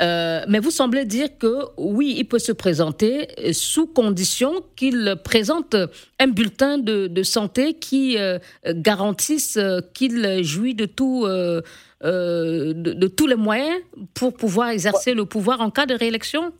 Euh, 0.00 0.44
mais 0.48 0.58
vous 0.58 0.70
semblez 0.70 1.06
dire 1.06 1.38
que 1.38 1.64
oui, 1.78 2.14
il 2.18 2.24
peut 2.24 2.38
se 2.38 2.52
présenter 2.52 3.28
sous 3.52 3.86
condition 3.86 4.52
qu'il 4.76 5.16
présente 5.24 5.74
un 6.18 6.26
bulletin 6.26 6.76
de, 6.76 7.22
santé 7.22 7.74
qui 7.74 8.18
euh, 8.18 8.38
garantisse 8.66 9.58
qu'il 9.94 10.44
jouit 10.44 10.74
de, 10.74 10.84
tout, 10.84 11.24
euh, 11.26 11.62
de, 12.02 13.06
tous 13.06 13.26
les 13.26 13.36
moyens 13.36 13.76
pour 14.12 14.34
pouvoir 14.34 14.68
exercer 14.68 15.14
le 15.14 15.24
pouvoir 15.24 15.62
en 15.62 15.70
cas 15.70 15.86
de 15.86 15.94
réélection? 15.94 16.52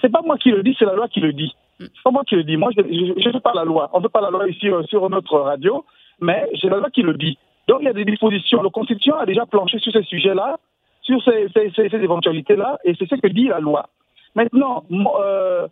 C'est 0.00 0.10
pas 0.10 0.22
moi 0.22 0.38
qui 0.38 0.50
le 0.50 0.62
dis, 0.62 0.74
c'est 0.78 0.84
la 0.84 0.94
loi 0.94 1.08
qui 1.08 1.20
le 1.20 1.32
dit. 1.32 1.54
C'est 1.78 2.02
pas 2.04 2.10
moi 2.10 2.24
qui 2.24 2.36
le 2.36 2.44
dis. 2.44 2.56
Moi, 2.56 2.70
je 2.74 2.80
ne 2.82 3.32
fais 3.32 3.40
pas 3.40 3.52
la 3.54 3.64
loi. 3.64 3.90
On 3.92 3.98
ne 3.98 4.02
fait 4.02 4.08
pas 4.08 4.20
la 4.20 4.30
loi 4.30 4.48
ici 4.48 4.68
euh, 4.68 4.82
sur 4.84 5.08
notre 5.10 5.38
radio, 5.38 5.84
mais 6.20 6.48
c'est 6.60 6.68
la 6.68 6.78
loi 6.78 6.90
qui 6.90 7.02
le 7.02 7.14
dit. 7.14 7.38
Donc, 7.68 7.78
il 7.80 7.84
y 7.84 7.88
a 7.88 7.92
des 7.92 8.04
dispositions. 8.04 8.62
Le 8.62 8.70
Constitution 8.70 9.16
a 9.16 9.26
déjà 9.26 9.44
planché 9.46 9.78
sur 9.78 9.92
ces 9.92 10.02
sujets-là, 10.04 10.58
sur 11.02 11.22
ces, 11.22 11.48
éventualités-là, 11.92 12.78
et 12.84 12.94
c'est 12.98 13.08
ce 13.08 13.16
que 13.16 13.28
dit 13.28 13.48
la 13.48 13.60
loi. 13.60 13.88
Maintenant, 14.34 14.84
euh, 14.90 15.66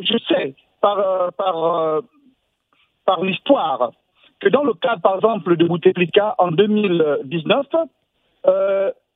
je 0.00 0.16
sais 0.28 0.54
par, 0.80 0.98
euh, 0.98 1.30
par, 1.36 2.02
par 3.04 3.22
l'histoire 3.24 3.92
que 4.40 4.48
dans 4.48 4.62
le 4.62 4.74
cas, 4.74 4.96
par 4.98 5.16
exemple, 5.16 5.56
de 5.56 5.64
Bouteflika 5.64 6.36
en 6.38 6.52
2019, 6.52 7.66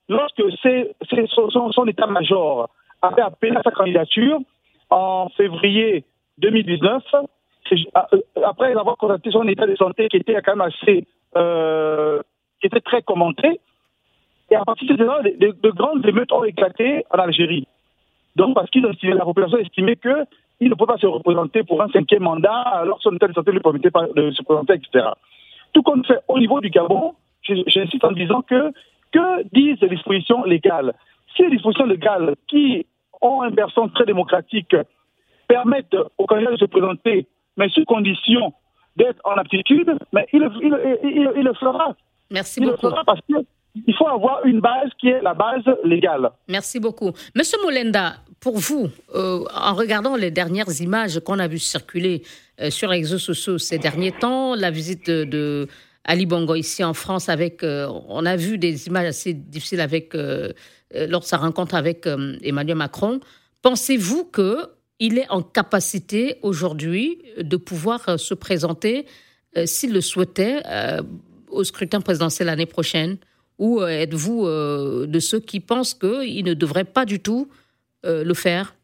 lorsque 0.08 0.42
c'est 0.62 0.94
son, 1.28 1.70
son 1.70 1.86
état-major 1.86 2.68
avait 3.02 3.22
appelé 3.22 3.54
à 3.56 3.62
sa 3.62 3.70
candidature 3.70 4.38
en 4.90 5.28
février 5.36 6.04
2019, 6.38 7.02
euh, 7.14 8.18
après 8.44 8.72
avoir 8.72 8.96
constaté 8.96 9.30
son 9.30 9.46
état 9.48 9.66
de 9.66 9.76
santé 9.76 10.08
qui 10.08 10.18
était 10.18 10.40
quand 10.42 10.56
même 10.56 10.68
assez, 10.68 11.06
euh, 11.36 12.20
qui 12.60 12.66
était 12.66 12.80
très 12.80 13.02
commenté. 13.02 13.60
Et 14.50 14.56
à 14.56 14.64
partir 14.64 14.96
de 14.96 15.04
là, 15.04 15.22
de, 15.22 15.70
grandes 15.70 16.06
émeutes 16.06 16.32
ont 16.32 16.44
éclaté 16.44 17.04
en 17.10 17.18
Algérie. 17.18 17.66
Donc, 18.36 18.54
parce 18.54 18.70
que 18.70 18.78
la 19.08 19.24
population 19.24 19.58
estimait 19.58 19.96
qu'il 19.96 20.68
ne 20.68 20.74
peut 20.74 20.86
pas 20.86 20.98
se 20.98 21.06
représenter 21.06 21.62
pour 21.64 21.82
un 21.82 21.88
cinquième 21.88 22.22
mandat, 22.22 22.52
alors 22.52 23.00
son 23.02 23.14
état 23.14 23.28
de 23.28 23.32
santé 23.32 23.50
ne 23.50 23.56
lui 23.56 23.62
permettait 23.62 23.90
pas 23.90 24.06
de 24.14 24.30
se 24.30 24.42
présenter, 24.42 24.74
etc. 24.74 25.08
Tout 25.72 25.82
compte 25.82 26.06
fait, 26.06 26.18
au 26.28 26.38
niveau 26.38 26.60
du 26.60 26.70
Gabon, 26.70 27.14
j'insiste 27.42 28.04
en 28.04 28.12
disant 28.12 28.42
que 28.42 28.72
que 29.12 29.42
disent 29.52 29.80
les 29.80 29.90
dispositions 29.90 30.42
légales 30.44 30.94
Si 31.36 31.42
les 31.42 31.50
dispositions 31.50 31.86
légales 31.86 32.34
qui 32.48 32.86
ont 33.22 33.42
une 33.44 33.54
personne 33.54 33.90
très 33.92 34.04
démocratique, 34.04 34.76
permettent 35.48 35.96
aux 36.18 36.26
candidats 36.26 36.52
de 36.52 36.56
se 36.56 36.64
présenter, 36.66 37.26
mais 37.56 37.68
sous 37.70 37.84
condition 37.84 38.52
d'être 38.96 39.20
en 39.24 39.32
aptitude, 39.32 39.90
mais 40.12 40.26
il, 40.32 40.40
le 40.40 41.54
fera. 41.54 41.96
Merci 42.30 42.60
il 42.60 42.66
beaucoup. 42.66 42.86
Le 42.86 42.90
fera 42.90 43.04
parce 43.04 43.20
qu'il 43.26 43.94
faut 43.96 44.08
avoir 44.08 44.44
une 44.44 44.60
base 44.60 44.90
qui 44.98 45.08
est 45.08 45.22
la 45.22 45.34
base 45.34 45.64
légale. 45.84 46.30
Merci 46.48 46.78
beaucoup. 46.80 47.12
Monsieur 47.34 47.58
Molenda, 47.62 48.16
pour 48.40 48.58
vous, 48.58 48.88
euh, 49.14 49.44
en 49.54 49.74
regardant 49.74 50.16
les 50.16 50.30
dernières 50.30 50.80
images 50.80 51.20
qu'on 51.20 51.38
a 51.38 51.48
vues 51.48 51.58
circuler 51.58 52.22
euh, 52.60 52.70
sur 52.70 52.90
les 52.90 52.98
réseaux 52.98 53.18
sociaux 53.18 53.58
ces 53.58 53.78
derniers 53.78 54.12
temps, 54.12 54.54
la 54.54 54.70
visite 54.70 55.08
de, 55.08 55.68
Ali 56.04 56.26
Bongo 56.26 56.54
ici 56.54 56.82
en 56.82 56.94
France, 56.94 57.28
avec, 57.28 57.62
euh, 57.62 57.86
on 58.08 58.26
a 58.26 58.36
vu 58.36 58.58
des 58.58 58.86
images 58.88 59.06
assez 59.06 59.34
difficiles 59.34 59.80
avec 59.80 60.14
euh, 60.94 61.06
lors 61.06 61.20
de 61.20 61.26
sa 61.26 61.36
rencontre 61.36 61.74
avec 61.74 62.06
euh, 62.06 62.36
Emmanuel 62.42 62.76
Macron. 62.76 63.20
Pensez-vous 63.62 64.24
qu'il 64.24 65.18
est 65.18 65.28
en 65.30 65.42
capacité 65.42 66.36
aujourd'hui 66.42 67.22
de 67.38 67.56
pouvoir 67.56 68.08
euh, 68.08 68.16
se 68.16 68.34
présenter, 68.34 69.06
s'il 69.66 69.92
le 69.92 70.00
souhaitait, 70.00 70.62
au 71.48 71.62
scrutin 71.62 72.00
présidentiel 72.00 72.46
l'année 72.46 72.64
prochaine? 72.64 73.18
Ou 73.58 73.82
êtes-vous 73.82 74.46
de 74.46 75.18
ceux 75.20 75.40
qui 75.40 75.60
pensent 75.60 75.92
qu'il 75.92 76.42
ne 76.42 76.54
devrait 76.54 76.84
pas 76.86 77.04
du 77.04 77.20
tout 77.20 77.48
le 78.02 78.32
faire? 78.32 78.74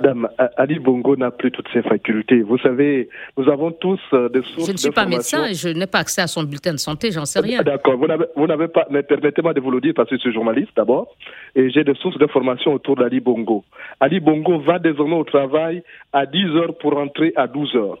Madame 0.00 0.28
Ali 0.56 0.78
Bongo 0.78 1.14
n'a 1.14 1.30
plus 1.30 1.50
toutes 1.50 1.68
ses 1.74 1.82
facultés. 1.82 2.40
Vous 2.40 2.56
savez, 2.58 3.10
nous 3.36 3.50
avons 3.50 3.70
tous 3.70 4.00
euh, 4.14 4.30
des 4.30 4.40
sources. 4.42 4.66
Je 4.66 4.72
ne 4.72 4.76
suis 4.78 4.90
pas 4.90 5.04
médecin 5.04 5.44
et 5.44 5.54
je 5.54 5.68
n'ai 5.68 5.86
pas 5.86 5.98
accès 5.98 6.22
à 6.22 6.26
son 6.26 6.42
bulletin 6.42 6.72
de 6.72 6.78
santé, 6.78 7.10
j'en 7.10 7.26
sais 7.26 7.40
rien. 7.40 7.62
D'accord, 7.62 7.98
vous 7.98 8.46
n'avez 8.46 8.68
pas, 8.68 8.86
mais 8.90 9.02
permettez-moi 9.02 9.52
de 9.52 9.60
vous 9.60 9.70
le 9.70 9.80
dire 9.80 9.92
parce 9.94 10.08
que 10.08 10.16
je 10.16 10.20
suis 10.22 10.32
journaliste 10.32 10.70
d'abord, 10.74 11.14
et 11.54 11.68
j'ai 11.68 11.84
des 11.84 11.94
sources 11.94 12.16
d'informations 12.16 12.72
autour 12.72 12.96
d'Ali 12.96 13.20
Bongo. 13.20 13.62
Ali 14.00 14.20
Bongo 14.20 14.60
va 14.60 14.78
désormais 14.78 15.16
au 15.16 15.24
travail 15.24 15.82
à 16.14 16.24
10 16.24 16.44
heures 16.56 16.78
pour 16.78 16.94
rentrer 16.94 17.34
à 17.36 17.46
12 17.46 17.76
heures. 17.76 17.98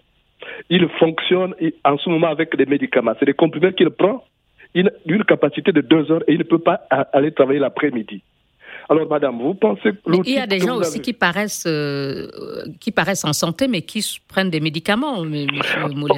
Il 0.70 0.88
fonctionne 0.98 1.54
en 1.84 1.98
ce 1.98 2.08
moment 2.08 2.28
avec 2.28 2.56
des 2.56 2.66
médicaments. 2.66 3.12
C'est 3.20 3.26
des 3.26 3.34
comprimés 3.34 3.74
qu'il 3.74 3.90
prend, 3.90 4.24
il 4.74 4.88
a 4.88 4.92
une 5.04 5.24
capacité 5.24 5.70
de 5.70 5.82
2 5.82 6.12
heures 6.12 6.22
et 6.28 6.32
il 6.32 6.38
ne 6.38 6.44
peut 6.44 6.60
pas 6.60 6.80
aller 7.12 7.32
travailler 7.32 7.58
l'après-midi. 7.58 8.22
Alors, 8.90 9.08
madame, 9.08 9.38
vous 9.38 9.54
pensez 9.54 9.90
Il 10.24 10.34
y 10.34 10.38
a 10.38 10.48
des 10.48 10.58
gens 10.58 10.76
aussi 10.76 11.00
qui 11.00 11.12
paraissent, 11.12 11.64
euh, 11.68 12.26
qui 12.80 12.90
paraissent 12.90 13.24
en 13.24 13.32
santé, 13.32 13.68
mais 13.68 13.82
qui 13.82 14.04
prennent 14.28 14.50
des 14.50 14.58
médicaments, 14.58 15.22
M. 15.22 15.46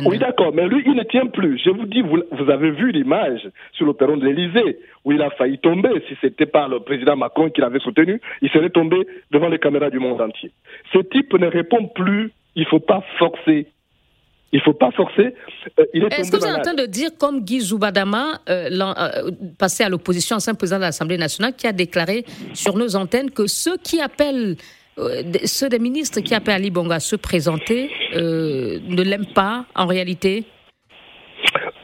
Oui, 0.06 0.18
d'accord, 0.18 0.54
mais 0.54 0.66
lui, 0.66 0.82
il 0.86 0.94
ne 0.94 1.02
tient 1.02 1.26
plus. 1.26 1.60
Je 1.62 1.68
vous 1.68 1.84
dis, 1.84 2.00
vous, 2.00 2.22
vous 2.30 2.50
avez 2.50 2.70
vu 2.70 2.90
l'image 2.90 3.46
sur 3.72 3.84
le 3.84 3.92
perron 3.92 4.16
de 4.16 4.24
l'Élysée, 4.24 4.78
où 5.04 5.12
il 5.12 5.20
a 5.20 5.28
failli 5.28 5.58
tomber. 5.58 5.90
Si 6.08 6.16
ce 6.22 6.28
n'était 6.28 6.46
pas 6.46 6.66
le 6.66 6.80
président 6.80 7.14
Macron 7.14 7.50
qui 7.50 7.60
l'avait 7.60 7.78
soutenu, 7.78 8.18
il 8.40 8.48
serait 8.48 8.70
tombé 8.70 9.06
devant 9.30 9.50
les 9.50 9.58
caméras 9.58 9.90
du 9.90 9.98
monde 9.98 10.22
entier. 10.22 10.50
Ce 10.94 10.98
type 10.98 11.34
ne 11.34 11.48
répond 11.48 11.88
plus. 11.88 12.32
Il 12.56 12.62
ne 12.62 12.68
faut 12.68 12.80
pas 12.80 13.04
forcer 13.18 13.66
il 14.52 14.58
ne 14.58 14.62
faut 14.62 14.74
pas 14.74 14.90
forcer. 14.90 15.34
Euh, 15.78 16.08
Est-ce 16.10 16.30
que 16.30 16.36
vous 16.36 16.46
êtes 16.46 16.58
en 16.58 16.60
train 16.60 16.74
de 16.74 16.86
dire, 16.86 17.10
comme 17.18 17.40
Guy 17.40 17.60
Zoubadama, 17.60 18.40
euh, 18.48 18.68
euh, 18.70 19.30
passé 19.58 19.82
à 19.82 19.88
l'opposition, 19.88 20.36
ancien 20.36 20.54
président 20.54 20.76
de 20.76 20.82
l'Assemblée 20.82 21.16
nationale, 21.16 21.54
qui 21.56 21.66
a 21.66 21.72
déclaré 21.72 22.24
sur 22.52 22.76
nos 22.76 22.94
antennes 22.94 23.30
que 23.30 23.46
ceux 23.46 23.78
qui 23.78 24.00
appellent, 24.00 24.56
ceux 25.44 25.70
des 25.70 25.78
ministres 25.78 26.20
qui 26.20 26.34
appellent 26.34 26.56
Ali 26.56 26.70
Bonga 26.70 26.96
à 26.96 27.00
se 27.00 27.16
présenter, 27.16 27.90
ne 28.14 29.02
l'aiment 29.02 29.32
pas 29.34 29.64
en 29.74 29.86
réalité? 29.86 30.44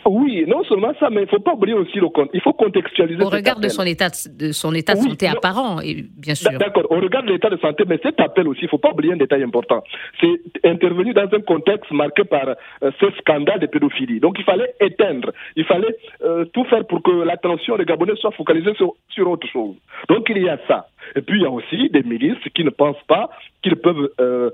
Oui, 0.09 0.45
non 0.47 0.65
seulement 0.65 0.93
ça, 0.99 1.11
mais 1.11 1.23
il 1.23 1.25
ne 1.25 1.29
faut 1.29 1.41
pas 1.41 1.53
oublier 1.53 1.75
aussi 1.75 1.99
le 1.99 2.09
compte. 2.09 2.31
Il 2.33 2.41
faut 2.41 2.53
contextualiser. 2.53 3.23
Au 3.23 3.29
regard 3.29 3.61
de 3.61 3.69
son 3.69 3.83
état 3.83 4.09
de, 4.09 4.53
son 4.53 4.75
état 4.75 4.95
de 4.95 5.01
santé 5.01 5.27
apparent, 5.27 5.81
et 5.81 6.05
bien 6.17 6.35
sûr. 6.35 6.51
D'accord, 6.59 6.91
au 6.91 6.97
regard 7.01 7.23
de 7.23 7.33
l'état 7.33 7.51
de 7.51 7.57
santé, 7.59 7.85
mais 7.87 7.99
cet 8.03 8.21
appel 8.21 8.49
aussi, 8.49 8.63
il 8.63 8.65
ne 8.65 8.71
faut 8.71 8.79
pas 8.79 8.91
oublier 8.91 9.13
un 9.13 9.17
détail 9.17 9.43
important. 9.43 9.83
C'est 10.21 10.41
intervenu 10.65 11.13
dans 11.13 11.29
un 11.33 11.41
contexte 11.41 11.91
marqué 11.91 12.25
par 12.25 12.49
euh, 12.49 12.91
ce 13.01 13.07
scandale 13.19 13.61
de 13.61 13.67
pédophilie. 13.67 14.21
Donc 14.21 14.37
il 14.39 14.45
fallait 14.45 14.75
éteindre, 14.81 15.33
il 15.57 15.65
fallait 15.65 15.97
euh, 16.23 16.45
tout 16.47 16.65
faire 16.65 16.87
pour 16.87 17.03
que 17.03 17.11
l'attention 17.11 17.77
des 17.77 17.85
Gabonais 17.85 18.17
soit 18.17 18.33
focalisée 18.33 18.75
sur, 18.75 18.95
sur, 19.09 19.29
autre 19.31 19.47
chose. 19.49 19.77
Donc 20.09 20.27
il 20.31 20.43
y 20.43 20.49
a 20.49 20.59
ça. 20.67 20.89
Et 21.17 21.23
puis 21.23 21.39
il 21.39 21.43
y 21.43 21.47
a 21.47 21.51
aussi 21.51 21.89
des 21.91 22.03
ministres 22.03 22.49
qui 22.55 22.65
ne 22.65 22.71
pensent 22.71 23.03
pas 23.07 23.31
qu'ils 23.63 23.77
peuvent 23.77 24.11
euh, 24.21 24.51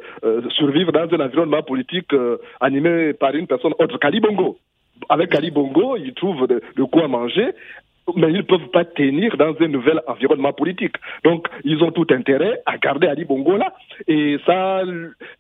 survivre 0.50 0.92
dans 0.92 1.08
un 1.12 1.24
environnement 1.24 1.62
politique 1.62 2.12
animé 2.60 3.12
par 3.14 3.34
une 3.34 3.46
personne 3.46 3.72
autre 3.78 3.98
qu'Ali 3.98 4.20
Bongo 4.20 4.58
avec 5.08 5.34
Ali 5.34 5.50
Bongo, 5.50 5.96
ils 5.96 6.14
trouvent 6.14 6.46
de, 6.46 6.60
quoi 6.84 7.08
manger 7.08 7.50
mais 8.16 8.30
ils 8.30 8.38
ne 8.38 8.42
peuvent 8.42 8.68
pas 8.68 8.84
tenir 8.84 9.36
dans 9.36 9.54
un 9.60 9.68
nouvel 9.68 10.00
environnement 10.06 10.52
politique. 10.52 10.96
Donc, 11.24 11.48
ils 11.64 11.82
ont 11.82 11.90
tout 11.90 12.06
intérêt 12.10 12.60
à 12.66 12.76
garder 12.78 13.06
Ali 13.06 13.24
Bongo 13.24 13.56
là, 13.56 13.72
et 14.06 14.38
ça 14.46 14.82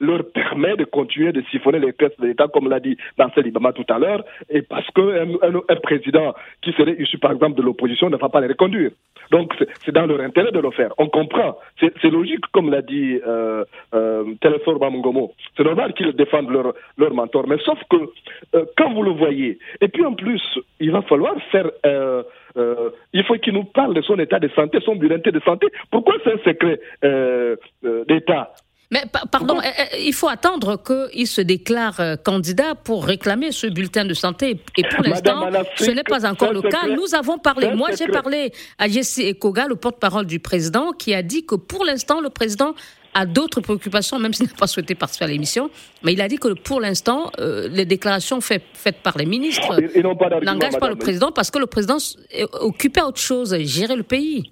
leur 0.00 0.24
permet 0.32 0.76
de 0.76 0.84
continuer 0.84 1.32
de 1.32 1.42
siphonner 1.50 1.78
les 1.78 1.92
caisses 1.92 2.16
de 2.18 2.26
l'État, 2.26 2.48
comme 2.48 2.68
l'a 2.68 2.80
dit 2.80 2.96
Marcel 3.18 3.46
Ibama 3.46 3.72
tout 3.72 3.86
à 3.88 3.98
l'heure, 3.98 4.24
et 4.48 4.62
parce 4.62 4.88
qu'un 4.90 5.28
un, 5.42 5.76
président 5.82 6.34
qui 6.62 6.72
serait 6.72 6.96
issu, 6.98 7.18
par 7.18 7.32
exemple, 7.32 7.56
de 7.56 7.62
l'opposition 7.62 8.08
ne 8.08 8.16
va 8.16 8.28
pas 8.28 8.40
les 8.40 8.48
reconduire. 8.48 8.90
Donc, 9.30 9.52
c'est 9.84 9.92
dans 9.92 10.06
leur 10.06 10.20
intérêt 10.20 10.52
de 10.52 10.60
le 10.60 10.70
faire. 10.70 10.92
On 10.98 11.08
comprend. 11.08 11.58
C'est 11.80 12.10
logique, 12.10 12.46
comme 12.52 12.70
l'a 12.70 12.82
dit 12.82 13.20
euh, 13.26 13.64
euh, 13.94 14.24
C'est 15.56 15.64
normal 15.64 15.92
qu'ils 15.94 16.12
défendent 16.12 16.50
leur, 16.50 16.74
leur 16.98 17.14
mentor, 17.14 17.46
mais 17.48 17.58
sauf 17.64 17.78
que 17.90 17.96
euh, 18.54 18.64
quand 18.76 18.92
vous 18.92 19.02
le 19.02 19.12
voyez, 19.12 19.58
et 19.80 19.88
puis 19.88 20.04
en 20.04 20.14
plus, 20.14 20.42
il 20.80 20.90
va 20.90 21.02
falloir 21.02 21.34
faire... 21.50 21.70
Euh, 21.86 22.22
euh, 22.56 22.90
il 23.12 23.24
faut 23.24 23.34
qu'il 23.34 23.52
nous 23.54 23.64
parle 23.64 23.94
de 23.94 24.02
son 24.02 24.18
état 24.18 24.38
de 24.38 24.48
santé, 24.48 24.78
son 24.84 24.96
bulletin 24.96 25.30
de 25.30 25.40
santé. 25.40 25.66
Pourquoi 25.90 26.14
c'est 26.22 26.32
un 26.32 26.38
secret 26.44 26.80
euh, 27.04 27.56
euh, 27.84 28.04
d'État? 28.06 28.52
Mais 28.90 29.02
pardon, 29.32 29.56
il 29.98 30.12
faut 30.12 30.28
attendre 30.28 30.80
qu'il 30.80 31.26
se 31.26 31.40
déclare 31.40 32.00
candidat 32.22 32.76
pour 32.76 33.04
réclamer 33.04 33.50
ce 33.50 33.66
bulletin 33.66 34.04
de 34.04 34.14
santé. 34.14 34.60
Et 34.76 34.82
pour 34.84 35.02
l'instant, 35.02 35.48
ce 35.74 35.90
n'est 35.90 36.04
pas 36.04 36.24
encore 36.30 36.52
le 36.52 36.62
cas. 36.62 36.86
Nous 36.86 37.14
avons 37.14 37.38
parlé, 37.38 37.74
moi 37.74 37.88
j'ai 37.98 38.06
parlé 38.06 38.52
à 38.78 38.86
Jesse 38.86 39.18
Ekoga, 39.18 39.66
le 39.66 39.74
porte-parole 39.74 40.26
du 40.26 40.38
président, 40.38 40.92
qui 40.92 41.12
a 41.12 41.22
dit 41.22 41.44
que 41.44 41.56
pour 41.56 41.84
l'instant, 41.84 42.20
le 42.20 42.30
président 42.30 42.74
a 43.14 43.26
d'autres 43.26 43.60
préoccupations, 43.60 44.18
même 44.18 44.32
s'il 44.32 44.46
n'a 44.46 44.52
pas 44.58 44.66
souhaité 44.66 44.94
participer 44.94 45.24
à 45.24 45.28
l'émission. 45.28 45.70
Mais 46.02 46.12
il 46.12 46.20
a 46.20 46.28
dit 46.28 46.38
que 46.38 46.52
pour 46.52 46.80
l'instant, 46.80 47.30
euh, 47.38 47.68
les 47.68 47.84
déclarations 47.84 48.40
faites, 48.40 48.64
faites, 48.74 48.98
par 49.02 49.16
les 49.16 49.26
ministres 49.26 49.80
n'engagent 50.42 50.78
pas 50.78 50.88
le 50.88 50.96
président 50.96 51.32
parce 51.32 51.50
que 51.50 51.58
le 51.58 51.66
président 51.66 51.96
est 52.30 52.46
occupé 52.60 53.00
à 53.00 53.06
autre 53.06 53.20
chose, 53.20 53.56
gérer 53.60 53.96
le 53.96 54.02
pays. 54.02 54.50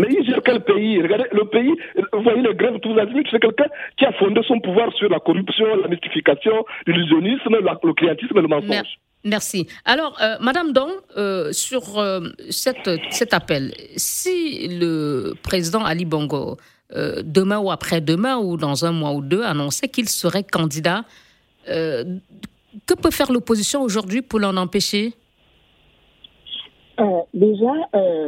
Mais 0.00 0.08
il 0.10 0.24
gère 0.24 0.40
quel 0.42 0.60
pays? 0.64 1.02
Regardez, 1.02 1.24
le 1.32 1.44
pays, 1.44 1.74
vous 2.14 2.22
voyez 2.22 2.40
les 2.40 2.54
grèves 2.54 2.80
tous 2.80 2.98
azimuts, 2.98 3.24
c'est 3.30 3.40
quelqu'un 3.40 3.66
qui 3.98 4.06
a 4.06 4.12
fondé 4.12 4.40
son 4.48 4.58
pouvoir 4.58 4.90
sur 4.94 5.08
la 5.10 5.20
corruption, 5.20 5.66
la 5.76 5.88
mystification, 5.88 6.64
l'illusionnisme, 6.86 7.50
le 7.50 7.92
clientisme 7.92 8.38
et 8.38 8.40
le 8.40 8.48
mensonge. 8.48 8.98
Merci. 9.24 9.68
Alors, 9.84 10.18
euh, 10.22 10.36
Madame 10.40 10.72
Don, 10.72 10.88
euh, 11.16 11.52
sur 11.52 12.02
cette, 12.48 12.90
cet 13.10 13.34
appel, 13.34 13.72
si 13.96 14.66
le 14.80 15.34
président 15.42 15.84
Ali 15.84 16.06
Bongo 16.06 16.56
euh, 16.94 17.22
demain 17.24 17.58
ou 17.58 17.70
après-demain 17.70 18.36
ou 18.36 18.56
dans 18.56 18.84
un 18.84 18.92
mois 18.92 19.12
ou 19.12 19.22
deux 19.22 19.42
annoncer 19.42 19.88
qu'il 19.88 20.08
serait 20.08 20.44
candidat. 20.44 21.04
Euh, 21.68 22.04
que 22.86 22.94
peut 22.94 23.10
faire 23.10 23.32
l'opposition 23.32 23.82
aujourd'hui 23.82 24.20
pour 24.20 24.40
l'en 24.40 24.56
empêcher? 24.56 25.14
Euh, 27.00 27.04
déjà, 27.32 27.72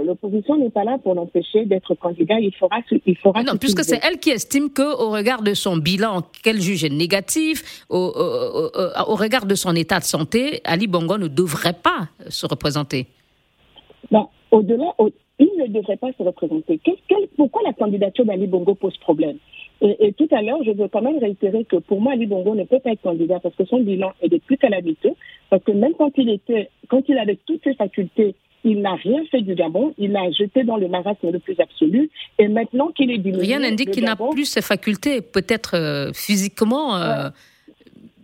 l'opposition 0.04 0.56
n'est 0.56 0.70
pas 0.70 0.84
là 0.84 0.96
pour 1.02 1.14
l'empêcher 1.14 1.66
d'être 1.66 1.94
candidat. 1.94 2.40
Il 2.40 2.52
fera. 2.52 3.42
Non, 3.42 3.56
puisque 3.58 3.84
c'est 3.84 4.00
elle 4.02 4.18
qui 4.18 4.30
estime 4.30 4.70
que, 4.70 4.82
au 4.82 5.10
regard 5.10 5.42
de 5.42 5.52
son 5.52 5.76
bilan, 5.76 6.22
qu'elle 6.42 6.60
juge 6.60 6.84
négatif, 6.86 7.84
au, 7.90 7.96
au, 7.96 9.14
regard 9.14 9.46
de 9.46 9.54
son 9.54 9.74
état 9.76 9.98
de 9.98 10.04
santé, 10.04 10.60
Ali 10.64 10.86
Bongo 10.86 11.18
ne 11.18 11.28
devrait 11.28 11.74
pas 11.74 12.08
se 12.28 12.46
représenter. 12.46 13.06
Bon, 14.10 14.28
au-delà, 14.50 14.94
il 15.38 15.50
ne 15.58 15.66
devrait 15.66 15.96
pas 15.96 16.12
se 16.16 16.22
représenter. 16.22 16.80
pourquoi 17.36 17.62
la 17.64 17.72
candidature 17.72 18.24
d'Ali 18.24 18.46
Bongo 18.46 18.74
pose 18.74 18.96
problème? 18.98 19.38
Et, 19.80 20.12
tout 20.12 20.28
à 20.30 20.40
l'heure, 20.40 20.62
je 20.64 20.70
veux 20.70 20.88
quand 20.88 21.02
même 21.02 21.18
réitérer 21.18 21.64
que 21.64 21.76
pour 21.76 22.00
moi, 22.00 22.12
Ali 22.12 22.26
Bongo 22.26 22.54
ne 22.54 22.64
peut 22.64 22.78
pas 22.78 22.92
être 22.92 23.02
candidat 23.02 23.40
parce 23.40 23.54
que 23.54 23.64
son 23.64 23.80
bilan 23.80 24.12
est 24.22 24.28
de 24.28 24.38
plus 24.38 24.56
calamiteux. 24.56 25.12
Parce 25.50 25.62
que 25.64 25.72
même 25.72 25.92
quand 25.98 26.12
il 26.16 26.30
était, 26.30 26.70
quand 26.88 27.02
il 27.08 27.18
avait 27.18 27.38
toutes 27.44 27.62
ses 27.64 27.74
facultés, 27.74 28.34
il 28.62 28.80
n'a 28.80 28.94
rien 28.94 29.22
fait 29.30 29.42
du 29.42 29.54
Gabon, 29.54 29.92
il 29.98 30.12
l'a 30.12 30.30
jeté 30.30 30.64
dans 30.64 30.76
le 30.76 30.88
marasme 30.88 31.30
le 31.30 31.38
plus 31.38 31.58
absolu. 31.60 32.08
Et 32.38 32.48
maintenant 32.48 32.88
qu'il 32.88 33.10
est 33.10 33.18
diminué. 33.18 33.42
Rien 33.42 33.58
n'indique 33.58 33.90
qu'il 33.90 34.04
n'a 34.04 34.16
plus 34.16 34.46
ses 34.46 34.62
facultés, 34.62 35.20
peut-être 35.20 35.74
euh, 35.74 36.12
physiquement. 36.14 36.96
Euh, 36.96 37.28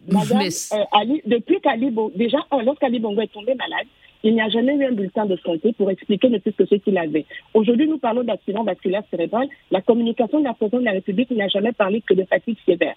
Madame, 0.09 0.41
euh, 0.41 0.77
Ali, 0.93 1.21
depuis 1.27 1.61
qu'Ali 1.61 1.91
Bongo, 1.91 2.13
déjà, 2.17 2.39
lorsqu'Ali 2.65 3.01
Bongo 3.01 3.21
est 3.21 3.33
tombé 3.33 3.55
malade, 3.55 3.87
il 4.23 4.35
n'y 4.35 4.41
a 4.41 4.49
jamais 4.49 4.75
eu 4.75 4.85
un 4.85 4.93
bulletin 4.93 5.27
de 5.27 5.37
santé 5.37 5.73
pour 5.73 5.91
expliquer 5.91 6.29
ne 6.29 6.39
plus 6.39 6.53
que 6.53 6.67
ce 6.67 6.75
qu'il 6.75 6.99
avait. 6.99 7.25
Aujourd'hui, 7.55 7.89
nous 7.89 7.99
parlons 7.99 8.23
d'accident 8.23 8.65
vasculaire 8.65 9.03
cérébral. 9.11 9.49
La 9.71 9.81
communication 9.81 10.41
de 10.41 10.45
la 10.45 10.55
présidente 10.55 10.81
de 10.81 10.87
la 10.87 10.93
République 10.93 11.31
n'a 11.31 11.49
jamais 11.49 11.73
parlé 11.73 12.03
que 12.03 12.15
de 12.15 12.25
fatigue 12.25 12.59
sévère. 12.67 12.95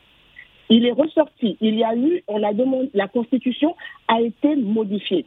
Il 0.70 0.86
est 0.86 0.92
ressorti. 0.92 1.58
Il 1.62 1.76
y 1.76 1.84
a 1.84 1.96
eu, 1.96 2.24
on 2.28 2.44
a 2.44 2.54
demandé, 2.54 2.90
la 2.94 3.08
Constitution 3.08 3.76
a 4.08 4.22
été 4.22 4.56
modifiée. 4.56 5.26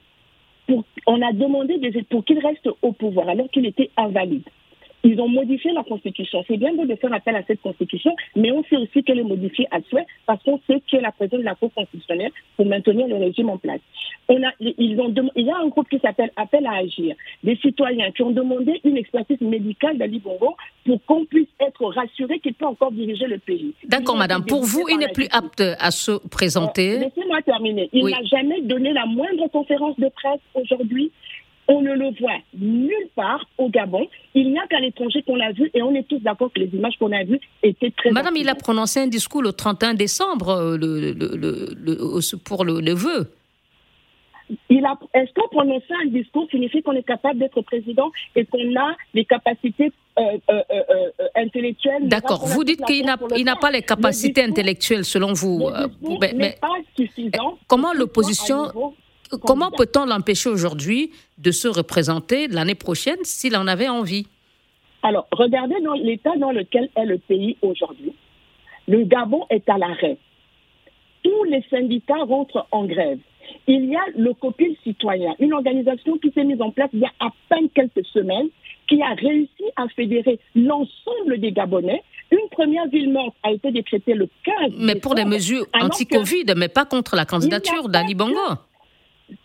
On 1.07 1.23
a 1.23 1.33
demandé 1.33 1.79
pour 2.11 2.25
qu'il 2.25 2.41
reste 2.41 2.69
au 2.83 2.93
pouvoir 2.93 3.29
alors 3.29 3.49
qu'il 3.51 3.67
était 3.67 3.91
invalide. 3.97 4.43
Ils 5.07 5.21
ont 5.21 5.29
modifié 5.29 5.71
la 5.73 5.85
Constitution. 5.85 6.45
C'est 6.49 6.57
bien 6.57 6.73
de 6.73 6.95
faire 6.97 7.13
appel 7.13 7.37
à 7.37 7.43
cette 7.47 7.63
Constitution, 7.63 8.15
mais 8.35 8.51
on 8.51 8.65
sait 8.65 8.77
aussi 8.77 9.05
qu'elle 9.05 9.21
est 9.21 9.25
modifiée 9.25 9.69
à 9.71 9.81
souhait 9.89 10.07
parce 10.27 10.43
qu'on 10.43 10.61
sait 10.67 10.83
qu'elle 10.89 11.05
a 11.05 11.13
présence 11.13 11.39
de 11.39 11.45
la 11.45 11.55
Cour 11.55 11.73
constitutionnelle 11.73 12.33
pour 12.57 12.67
maintenir 12.67 13.07
le 13.07 13.15
régime 13.15 13.49
en 13.51 13.57
place. 13.57 13.81
On 14.29 14.43
a, 14.43 14.51
ils 14.59 15.01
ont, 15.01 15.15
il 15.37 15.47
y 15.47 15.51
a 15.51 15.59
un 15.59 15.69
groupe 15.69 15.89
qui 15.89 16.01
s'appelle 16.01 16.33
Appel 16.35 16.67
à 16.67 16.79
agir, 16.79 17.15
des 17.45 17.55
citoyens 17.57 18.11
qui 18.11 18.23
ont 18.23 18.33
demandé 18.33 18.81
une 18.83 18.97
expertise 18.97 19.41
médicale 19.41 19.97
d'Ali 19.97 20.19
Bongo 20.19 20.57
pour 20.85 21.05
qu'on 21.05 21.25
puisse 21.25 21.49
être 21.61 21.85
rassuré 21.85 22.41
qu'il 22.41 22.55
peut 22.55 22.67
encore 22.67 22.91
diriger 22.91 23.27
le 23.27 23.39
pays. 23.39 23.75
D'accord, 23.85 24.17
madame. 24.17 24.45
Pour 24.45 24.65
vous, 24.65 24.87
il 24.91 24.99
n'est 24.99 25.13
plus 25.13 25.29
apte 25.31 25.63
à 25.79 25.91
se 25.93 26.27
présenter. 26.29 26.97
Euh, 26.97 27.05
laissez-moi 27.05 27.43
terminer. 27.43 27.89
Il 27.93 28.07
n'a 28.07 28.25
jamais 28.25 28.61
donné 28.63 28.93
la 28.93 29.07
moindre 29.07 29.47
conférence 29.53 29.97
de 30.01 30.09
presse 30.09 30.41
aujourd'hui. 30.55 31.13
On 31.69 31.81
ne 31.83 31.93
le 31.93 32.11
voit 32.19 32.39
nulle 32.57 33.09
part 33.15 33.45
au 33.59 33.69
Gabon. 33.69 34.07
Il 34.35 34.51
n'y 34.51 34.59
a 34.59 34.67
qu'à 34.67 34.81
l'étranger 34.81 35.23
qu'on 35.23 35.37
l'a 35.37 35.53
vu 35.53 35.71
et 35.75 35.83
on 35.83 35.95
est 35.95 36.07
tous 36.09 36.21
d'accord 36.21 36.53
que 36.53 36.61
les 36.61 36.71
images 36.75 36.97
qu'on 36.99 37.13
a 37.13 37.25
vues 37.25 37.41
étaient 37.63 37.91
très. 37.91 38.11
Madame, 38.11 38.37
il 38.37 38.49
a 38.49 38.55
prononcé 38.55 39.01
un 39.01 39.09
discours 39.09 39.43
le 39.43 39.53
31 39.53 39.95
décembre 39.95 40.51
euh, 40.51 40.77
le, 40.77 41.13
le, 41.13 41.37
le, 41.37 42.37
pour 42.45 42.65
le, 42.65 42.95
vœu. 42.95 43.31
est-ce 44.71 45.33
qu'en 45.35 45.49
prononçant 45.49 45.95
un 46.05 46.09
discours 46.09 46.47
signifie 46.51 46.83
qu'on 46.83 46.93
est 46.93 47.03
capable 47.03 47.41
d'être 47.41 47.61
président 47.63 48.11
et 48.37 48.45
qu'on 48.45 48.77
a 48.77 48.97
les 49.15 49.25
capacités 49.25 49.93
euh, 50.19 50.39
euh, 50.49 50.63
euh, 50.71 51.27
intellectuelles 51.35 52.09
D'accord. 52.09 52.47
Vous 52.47 52.65
dites 52.65 52.83
qu'il 52.87 53.05
n'a 53.05 53.57
pas 53.57 53.71
les 53.71 53.83
capacités 53.83 54.43
intellectuelles, 54.45 55.05
selon 55.05 55.33
vous. 55.35 55.69
mais, 56.21 56.33
mais 56.35 56.57
pas 56.59 56.69
suffisant. 56.97 57.59
Comment 57.67 57.93
l'opposition, 57.93 58.73
comment 59.29 59.71
peut-on 59.71 60.05
l'empêcher 60.05 60.49
aujourd'hui 60.49 61.11
de 61.39 61.51
se 61.51 61.69
représenter 61.69 62.49
l'année 62.49 62.75
prochaine 62.75 63.19
s'il 63.23 63.57
en 63.57 63.67
avait 63.67 63.89
envie? 63.89 64.27
Alors, 65.03 65.27
regardez 65.33 65.81
dans 65.83 65.95
l'état 65.95 66.37
dans 66.37 66.53
lequel 66.53 66.89
est 66.97 67.05
le 67.05 67.19
pays 67.19 67.57
aujourd'hui. 67.63 68.15
Le 68.89 69.05
Gabon 69.05 69.47
est 69.51 69.69
à 69.69 69.79
l'arrêt. 69.79 70.19
Tous 71.23 71.45
les 71.45 71.65
syndicats 71.71 72.25
rentrent 72.25 72.67
en 72.71 72.85
grève 72.85 73.19
il 73.67 73.87
y 73.87 73.97
a 73.97 74.05
le 74.17 74.33
Copil 74.35 74.77
citoyen, 74.83 75.35
une 75.39 75.53
organisation 75.53 76.19
qui 76.19 76.31
s'est 76.33 76.45
mise 76.45 76.61
en 76.61 76.71
place 76.71 76.91
il 76.93 77.01
y 77.01 77.05
a 77.05 77.13
à 77.21 77.31
peine 77.49 77.69
quelques 77.75 78.07
semaines, 78.07 78.49
qui 78.89 79.03
a 79.03 79.15
réussi 79.15 79.65
à 79.77 79.89
fédérer 79.89 80.39
l'ensemble 80.55 81.39
des 81.39 81.53
Gabonais. 81.53 82.03
Une 82.31 82.49
première 82.51 82.87
ville 82.89 83.13
morte 83.13 83.35
a 83.43 83.53
été 83.53 83.71
décrétée 83.73 84.15
le 84.15 84.29
15 84.45 84.73
Mais 84.79 84.97
pour 84.97 85.15
des 85.15 85.25
mesures 85.25 85.67
anti-Covid, 85.75 86.45
mais 86.57 86.69
pas 86.69 86.85
contre 86.85 87.17
la 87.17 87.25
candidature 87.25 87.89
d'Ali 87.89 88.15
Bongo. 88.15 88.35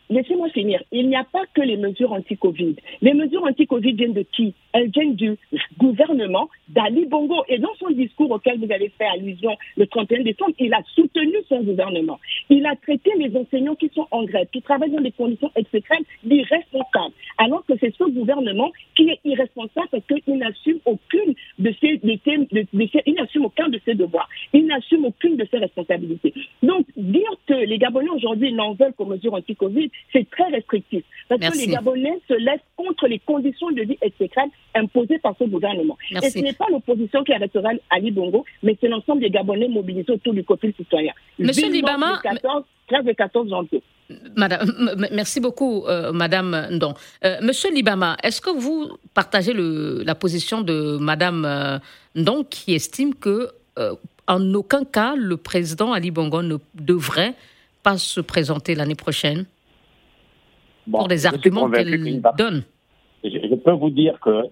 Laissez-moi 0.10 0.50
finir. 0.50 0.84
Il 0.92 1.08
n'y 1.08 1.16
a 1.16 1.24
pas 1.24 1.46
que 1.54 1.62
les 1.62 1.78
mesures 1.78 2.12
anti-Covid. 2.12 2.76
Les 3.02 3.14
mesures 3.14 3.44
anti-Covid 3.46 3.94
viennent 3.94 4.14
de 4.14 4.24
qui? 4.24 4.54
Elles 4.74 4.90
viennent 4.90 5.16
du 5.16 5.38
gouvernement 5.78 6.50
d'Ali 6.68 7.06
Bongo. 7.06 7.44
Et 7.48 7.60
dans 7.60 7.74
son 7.80 7.90
discours 7.92 8.30
auquel 8.30 8.60
vous 8.60 8.72
avez 8.72 8.90
fait 8.90 9.06
allusion 9.06 9.56
le 9.78 9.88
31 9.88 10.24
décembre, 10.24 10.54
il 10.60 10.74
a 10.74 10.82
soutenu 10.96 11.36
son 11.48 11.62
gouvernement. 11.62 12.20
Il 12.50 12.66
a 12.66 12.76
traité 12.76 13.12
les 13.18 13.36
enseignants 13.38 13.76
qui 13.76 13.90
sont 13.96 14.08
en 14.12 14.24
grève, 14.26 14.48
qui 14.52 14.62
travaillent 14.62 14.92
dans 14.92 15.02
des 15.02 15.12
conditions 15.12 15.52
extrêmes, 15.56 16.04
d'irresponsables. 16.24 17.14
Alors 17.38 17.66
que 17.66 17.74
c'est 17.80 17.96
ce 17.96 18.04
gouvernement 18.04 18.72
qui 18.96 19.10
est 19.10 19.20
irresponsable 19.24 19.88
parce 19.92 20.04
qu'il 20.06 20.38
n'assume 20.38 20.71
aucune 20.71 20.71
il 22.04 23.14
n'assume 23.16 23.46
aucun 23.46 23.70
de 23.70 23.80
ses 23.86 23.96
devoirs. 23.96 24.30
Il 24.54 24.66
n'assume 24.66 25.06
aucune 25.06 25.38
de 25.38 25.48
ses 25.50 25.58
responsabilités. 25.58 26.34
Donc, 26.64 26.86
dire 26.98 27.30
que 27.48 27.54
les 27.54 27.78
Gabonais 27.78 28.10
aujourd'hui 28.10 28.54
n'en 28.54 28.74
veulent 28.74 28.94
qu'aux 28.94 29.06
mesures 29.06 29.34
anti-Covid, 29.34 29.90
c'est 30.12 30.30
très 30.30 30.48
restrictif. 30.50 31.04
Parce 31.30 31.42
que 31.42 31.58
les 31.58 31.68
Gabonais 31.68 32.20
se 32.28 32.34
laissent 32.34 32.60
contre 32.76 33.08
les 33.08 33.20
conditions 33.20 33.72
de 33.72 33.84
vie 33.84 33.98
exécrable 34.02 34.52
imposées 34.76 35.20
par 35.20 35.36
ce 35.38 35.46
gouvernement. 35.46 35.98
Et 36.12 36.30
ce 36.30 36.40
n'est 36.40 36.54
pas 36.54 36.68
l'opposition 36.70 37.24
qui 37.24 37.34
arrêtera 37.34 37.72
Ali 37.90 38.12
Bongo, 38.12 38.46
mais 38.64 38.78
c'est 38.80 38.88
l'ensemble 38.88 39.22
des 39.22 39.30
Gabonais 39.30 39.68
mobilisés 39.68 40.12
autour 40.12 40.34
du 40.34 40.44
côté 40.44 40.74
citoyen. 40.78 41.14
Monsieur 41.40 41.70
Libama. 41.70 42.22
13 42.88 43.08
et 43.08 43.16
14 43.16 43.50
janvier. 43.50 43.82
Madame, 44.36 44.96
merci 45.12 45.40
beaucoup, 45.40 45.86
euh, 45.88 46.12
Madame 46.12 46.68
Ndon. 46.72 46.94
Euh, 47.24 47.38
Monsieur 47.42 47.72
Libama, 47.72 48.18
est-ce 48.24 48.42
que 48.42 48.50
vous 48.50 48.98
partagez 49.14 49.54
le, 49.54 50.04
la 50.04 50.16
position 50.16 50.62
de 50.62 50.98
Madame 50.98 51.46
euh, 51.46 51.80
Ndon 52.16 52.44
qui 52.44 52.74
estime 52.74 53.16
que 53.16 53.50
en 54.28 54.54
aucun 54.54 54.84
cas 54.84 55.16
le 55.16 55.38
président 55.38 55.94
Ali 55.94 56.12
Bongo 56.12 56.44
ne 56.44 56.58
devrait 56.76 57.34
pas 57.84 57.98
se 57.98 58.22
présenter 58.22 58.76
l'année 58.76 58.96
prochaine? 58.96 59.46
Pour 60.90 61.08
des 61.08 61.26
arguments 61.26 61.70
qu'elle 61.70 62.22
donne. 62.38 62.64
Je, 63.24 63.56
peux 63.56 63.72
vous 63.72 63.90
dire 63.90 64.20
que 64.20 64.44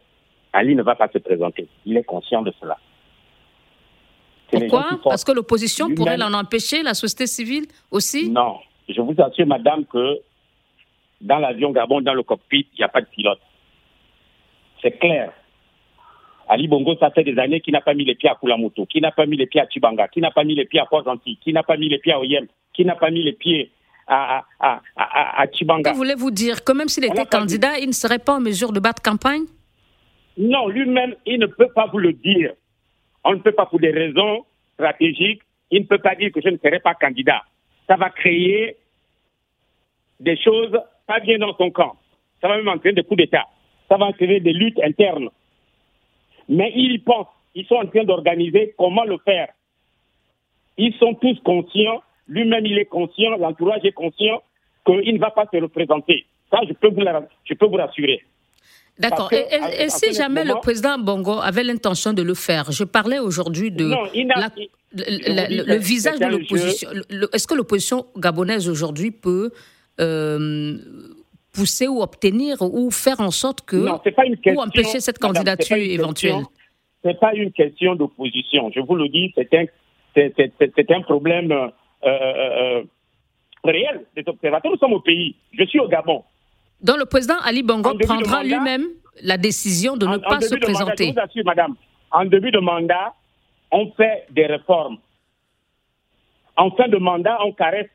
Ali 0.53 0.75
ne 0.75 0.83
va 0.83 0.95
pas 0.95 1.09
se 1.11 1.17
présenter. 1.17 1.67
Il 1.85 1.97
est 1.97 2.03
conscient 2.03 2.41
de 2.41 2.53
cela. 2.59 2.77
Pourquoi? 4.51 4.99
Parce 5.03 5.23
que 5.23 5.31
l'opposition 5.31 5.93
pourrait 5.93 6.17
l'en 6.17 6.33
empêcher, 6.33 6.81
la 6.81 6.93
société 6.93 7.27
civile 7.27 7.65
aussi? 7.91 8.29
Non. 8.29 8.55
Je 8.89 9.01
vous 9.01 9.15
assure, 9.21 9.45
madame, 9.45 9.85
que 9.85 10.19
dans 11.21 11.37
l'avion 11.37 11.71
Gabon, 11.71 12.01
dans 12.01 12.13
le 12.13 12.23
cockpit, 12.23 12.67
il 12.73 12.79
n'y 12.79 12.83
a 12.83 12.89
pas 12.89 13.01
de 13.01 13.07
pilote. 13.07 13.39
C'est 14.81 14.97
clair. 14.99 15.31
Ali 16.47 16.67
Bongo, 16.67 16.95
ça 16.99 17.11
fait 17.11 17.23
des 17.23 17.37
années 17.37 17.61
qu'il 17.61 17.73
n'a 17.73 17.81
pas 17.81 17.93
mis 17.93 18.05
les 18.05 18.15
pieds 18.15 18.29
à 18.29 18.35
Kulamoto, 18.35 18.87
qui 18.87 18.99
n'a 18.99 19.11
pas 19.11 19.27
mis 19.27 19.37
les 19.37 19.45
pieds 19.45 19.61
à 19.61 19.69
Chibanga, 19.69 20.07
qui 20.07 20.19
n'a 20.19 20.31
pas 20.31 20.43
mis 20.43 20.55
les 20.55 20.65
pieds 20.65 20.79
à 20.79 20.85
Port-Gentil, 20.85 21.37
qui 21.37 21.53
n'a 21.53 21.61
pas 21.61 21.77
mis 21.77 21.89
les 21.89 21.99
pieds 21.99 22.13
à 22.13 22.19
Oyem, 22.19 22.47
qui 22.73 22.83
n'a 22.85 22.95
pas 22.95 23.11
mis 23.11 23.21
les 23.21 23.33
pieds 23.33 23.71
à, 24.07 24.43
à, 24.59 24.81
à, 24.97 25.45
Que 25.45 25.95
voulez-vous 25.95 26.31
dire? 26.31 26.63
Que 26.63 26.71
même 26.71 26.87
s'il 26.87 27.05
était 27.05 27.25
candidat, 27.25 27.77
il 27.77 27.87
ne 27.87 27.93
serait 27.93 28.17
pas 28.17 28.37
en 28.37 28.39
mesure 28.39 28.71
de 28.71 28.79
battre 28.79 29.03
campagne? 29.03 29.43
Non, 30.37 30.67
lui-même, 30.67 31.13
il 31.27 31.39
ne 31.39 31.45
peut 31.45 31.69
pas 31.75 31.85
vous 31.85 31.99
le 31.99 32.13
dire. 32.13 32.53
On 33.23 33.33
ne 33.33 33.39
peut 33.39 33.51
pas, 33.51 33.67
pour 33.67 33.79
des 33.79 33.91
raisons 33.91 34.45
stratégiques, 34.73 35.41
il 35.69 35.81
ne 35.81 35.85
peut 35.85 35.99
pas 35.99 36.15
dire 36.15 36.31
que 36.31 36.41
je 36.41 36.49
ne 36.49 36.57
serai 36.57 36.79
pas 36.79 36.95
candidat. 36.95 37.43
Ça 37.87 37.97
va 37.97 38.09
créer 38.09 38.77
des 40.19 40.37
choses 40.37 40.77
pas 41.07 41.19
bien 41.19 41.37
dans 41.37 41.55
son 41.57 41.71
camp. 41.71 41.95
Ça 42.41 42.47
va 42.47 42.57
même 42.57 42.67
entraîner 42.67 42.95
des 42.95 43.03
coups 43.03 43.17
d'État. 43.17 43.45
Ça 43.87 43.97
va 43.97 44.05
entraîner 44.05 44.39
des 44.39 44.53
luttes 44.53 44.79
internes. 44.83 45.29
Mais 46.47 46.71
ils 46.75 46.93
y 46.93 46.99
pensent. 46.99 47.27
Ils 47.55 47.65
sont 47.65 47.75
en 47.75 47.87
train 47.87 48.03
d'organiser 48.03 48.73
comment 48.77 49.03
le 49.03 49.17
faire. 49.25 49.49
Ils 50.77 50.93
sont 50.95 51.15
tous 51.15 51.39
conscients 51.43 52.01
lui-même, 52.29 52.65
il 52.65 52.77
est 52.77 52.85
conscient, 52.85 53.31
l'entourage 53.37 53.81
est 53.83 53.91
conscient 53.91 54.41
qu'il 54.85 55.13
ne 55.15 55.19
va 55.19 55.31
pas 55.31 55.45
se 55.51 55.57
représenter. 55.59 56.25
Ça, 56.51 56.59
je 56.67 56.73
peux 56.73 56.89
vous, 56.89 57.01
je 57.43 57.53
peux 57.55 57.65
vous 57.65 57.75
rassurer. 57.75 58.23
D'accord. 58.97 59.31
Et, 59.31 59.89
si 59.89 60.13
jamais 60.13 60.43
le 60.43 60.55
président 60.61 60.97
Bongo 60.97 61.39
avait 61.39 61.63
l'intention 61.63 62.13
de 62.13 62.21
le 62.21 62.33
faire, 62.33 62.71
je 62.71 62.83
parlais 62.83 63.19
aujourd'hui 63.19 63.71
de 63.71 63.91
le, 64.93 65.77
visage 65.77 66.19
de 66.19 66.25
l'opposition. 66.25 66.89
Est-ce 67.33 67.47
que 67.47 67.55
l'opposition 67.55 68.05
gabonaise 68.17 68.67
aujourd'hui 68.69 69.11
peut 69.11 69.51
pousser 71.53 71.87
ou 71.87 72.01
obtenir 72.01 72.61
ou 72.61 72.91
faire 72.91 73.19
en 73.19 73.31
sorte 73.31 73.61
que 73.61 73.75
non, 73.75 73.97
pas 73.97 74.25
une 74.25 74.37
question, 74.37 74.61
ou 74.61 74.65
empêcher 74.65 74.99
cette 74.99 75.19
candidature 75.19 75.77
éventuelle 75.77 76.43
Ce 77.03 77.07
n'est 77.07 77.15
pas 77.15 77.33
une 77.33 77.51
question 77.51 77.95
d'opposition. 77.95 78.71
Je 78.75 78.79
vous 78.81 78.95
le 78.95 79.09
dis, 79.09 79.33
c'est 79.35 79.53
un, 79.53 79.65
un 80.95 81.01
problème 81.01 81.51
euh, 81.51 81.67
euh, 82.05 82.09
euh, 82.09 82.83
réel 83.63 84.05
des 84.15 84.23
observateurs. 84.27 84.71
Nous 84.71 84.77
sommes 84.77 84.93
au 84.93 85.01
pays. 85.01 85.35
Je 85.51 85.65
suis 85.65 85.79
au 85.79 85.87
Gabon. 85.87 86.23
Donc 86.81 86.97
le 86.97 87.05
président 87.05 87.35
Ali 87.43 87.63
Bongo 87.63 87.97
prendra 87.97 88.43
lui-même 88.43 88.85
la 89.21 89.37
décision 89.37 89.97
de 89.97 90.05
ne 90.05 90.17
pas 90.17 90.39
se 90.39 90.55
présenter. 90.55 91.07
je 91.07 91.13
vous 91.13 91.19
assure, 91.19 91.45
madame, 91.45 91.75
en 92.11 92.25
début 92.25 92.51
de 92.51 92.59
mandat, 92.59 93.13
on 93.71 93.91
fait 93.91 94.25
des 94.31 94.45
réformes. 94.45 94.97
En 96.55 96.71
fin 96.71 96.87
de 96.87 96.97
mandat, 96.97 97.37
on 97.43 97.51
caresse 97.51 97.89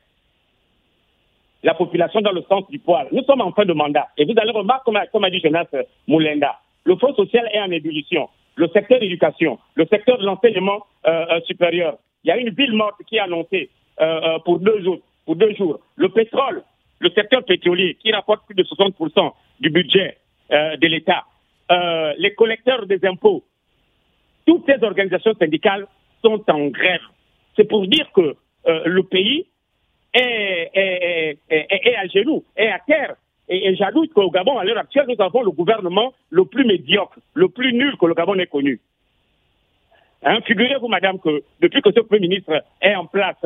la 1.65 1.73
population 1.73 2.21
dans 2.21 2.31
le 2.31 2.43
sens 2.43 2.63
du 2.69 2.79
poil. 2.79 3.07
Nous 3.11 3.23
sommes 3.23 3.41
en 3.41 3.51
fin 3.51 3.65
de 3.65 3.73
mandat. 3.73 4.07
Et 4.17 4.25
vous 4.25 4.33
allez 4.37 4.51
remarquer, 4.51 4.91
comme 5.11 5.23
a, 5.25 5.29
dit 5.29 5.41
Jonas 5.41 5.67
Moulenda, 6.07 6.59
le 6.85 6.95
Fonds 6.95 7.13
social 7.15 7.49
est 7.51 7.59
en 7.59 7.71
ébullition. 7.71 8.29
Le 8.55 8.69
secteur 8.69 8.99
d'éducation, 8.99 9.59
le 9.73 9.85
secteur 9.87 10.17
de 10.17 10.25
l'enseignement 10.25 10.85
supérieur. 11.45 11.97
Il 12.23 12.29
y 12.29 12.31
a 12.31 12.37
une 12.37 12.51
ville 12.51 12.73
morte 12.73 13.01
qui 13.07 13.17
est 13.17 13.19
annoncée. 13.19 13.69
Euh, 14.01 14.03
euh, 14.03 14.39
pour 14.39 14.59
deux 14.59 14.83
jours. 14.83 14.99
Pour 15.25 15.35
deux 15.37 15.53
jours. 15.55 15.79
Le 15.95 16.09
pétrole, 16.09 16.63
le 16.99 17.09
secteur 17.11 17.43
pétrolier 17.45 17.95
qui 18.01 18.11
rapporte 18.11 18.45
plus 18.45 18.55
de 18.55 18.63
60% 18.63 19.31
du 19.61 19.69
budget 19.69 20.17
euh, 20.51 20.75
de 20.75 20.87
l'État, 20.87 21.23
les 22.17 22.33
collecteurs 22.35 22.85
des 22.85 23.03
impôts, 23.05 23.43
toutes 24.45 24.65
ces 24.67 24.83
organisations 24.83 25.33
syndicales 25.39 25.87
sont 26.21 26.43
en 26.49 26.67
grève. 26.67 27.01
C'est 27.55 27.63
pour 27.63 27.87
dire 27.87 28.11
que 28.13 28.35
le 28.65 29.01
pays 29.01 29.47
est, 30.15 31.37
est, 31.49 31.95
à 31.95 32.07
genoux, 32.07 32.43
est 32.55 32.69
à 32.69 32.79
terre. 32.79 33.15
Et, 33.47 33.67
et 33.67 33.75
j'ajoute 33.75 34.11
qu'au 34.13 34.31
Gabon, 34.31 34.57
à 34.57 34.63
l'heure 34.63 34.77
actuelle, 34.77 35.05
nous 35.07 35.23
avons 35.23 35.43
le 35.43 35.51
gouvernement 35.51 36.13
le 36.29 36.45
plus 36.45 36.65
médiocre, 36.65 37.17
le 37.33 37.49
plus 37.49 37.73
nul 37.73 37.95
que 37.97 38.05
le 38.05 38.13
Gabon 38.13 38.39
ait 38.39 38.47
connu. 38.47 38.79
Hein, 40.23 40.39
Figurez-vous, 40.45 40.87
madame, 40.87 41.19
que 41.19 41.43
depuis 41.61 41.81
que 41.81 41.91
ce 41.91 41.99
Premier 41.99 42.27
ministre 42.27 42.63
est 42.81 42.95
en 42.95 43.05
place, 43.05 43.45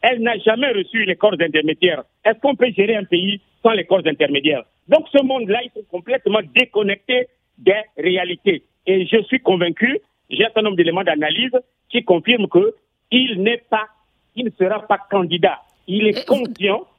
elle 0.00 0.20
n'a 0.20 0.38
jamais 0.38 0.72
reçu 0.72 1.04
les 1.04 1.16
corps 1.16 1.36
intermédiaires. 1.38 2.02
Est-ce 2.24 2.40
qu'on 2.40 2.56
peut 2.56 2.72
gérer 2.76 2.96
un 2.96 3.04
pays 3.04 3.40
sans 3.62 3.72
les 3.72 3.84
corps 3.84 4.06
intermédiaires? 4.06 4.64
Donc 4.88 5.06
ce 5.12 5.22
monde-là, 5.22 5.60
il 5.62 5.80
est 5.80 5.88
complètement 5.88 6.40
déconnecté 6.54 7.28
des 7.58 7.82
réalités. 7.96 8.64
Et 8.86 9.06
je 9.06 9.22
suis 9.24 9.40
convaincu, 9.40 10.00
j'ai 10.28 10.42
un 10.42 10.46
certain 10.46 10.62
nombre 10.62 10.76
d'éléments 10.76 11.04
d'analyse 11.04 11.52
qui 11.88 12.02
confirment 12.02 12.48
qu'il 12.48 13.42
n'est 13.42 13.62
pas, 13.70 13.86
il 14.34 14.46
ne 14.46 14.50
sera 14.50 14.80
pas 14.86 14.98
candidat. 15.10 15.60
Il 15.88 16.06
est. 16.06 16.26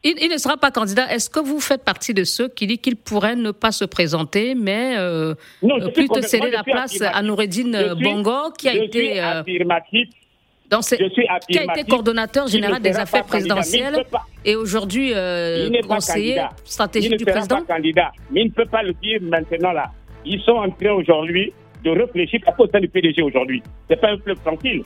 Il, 0.04 0.30
ne 0.30 0.38
sera 0.38 0.58
pas 0.58 0.72
candidat. 0.72 1.12
Est-ce 1.14 1.30
que 1.30 1.40
vous 1.40 1.62
faites 1.62 1.84
partie 1.84 2.14
de 2.14 2.26
ceux 2.26 2.50
qui 2.50 2.68
disent 2.68 2.80
qu'il 2.80 2.98
pourrait 2.98 3.36
ne 3.36 3.52
pas 3.52 3.72
se 3.72 3.86
présenter, 3.86 4.56
mais 4.56 4.98
euh, 4.98 5.34
euh 5.64 5.90
plutôt 5.92 6.22
céder 6.22 6.52
la 6.52 6.64
place 6.64 7.02
à 7.02 7.22
Noureddin 7.22 7.96
Bongo, 7.96 8.52
qui 8.58 8.68
a 8.68 8.76
été. 8.76 9.22
Euh, 9.22 9.40
affirmatif 9.40 10.10
qui 11.50 11.60
a 11.60 11.64
été 11.64 11.84
coordonnateur 11.88 12.48
général 12.48 12.82
des 12.82 12.98
affaires 12.98 13.26
présidentielles 13.26 14.04
et 14.46 14.56
aujourd'hui 14.56 15.12
euh, 15.14 15.70
conseiller 15.88 16.42
stratégique 16.64 17.18
du 17.18 17.26
président. 17.26 17.64
Pas 17.64 17.76
candidat, 17.76 18.12
mais 18.32 18.42
il 18.42 18.48
ne 18.48 18.52
peut 18.52 18.66
pas 18.66 18.84
le 18.84 18.94
dire 18.94 19.20
maintenant 19.22 19.72
là. 19.72 19.92
Ils 20.26 20.42
sont 20.42 20.54
en 20.54 20.70
train 20.70 20.92
aujourd'hui 20.92 21.54
de 21.84 21.92
réfléchir 21.92 22.40
à 22.48 22.60
au 22.60 22.68
sein 22.68 22.80
du 22.80 22.88
PDG 22.88 23.22
aujourd'hui. 23.22 23.62
C'est 23.90 24.00
pas 24.00 24.12
un 24.12 24.18
club 24.18 24.38
tranquille. 24.44 24.84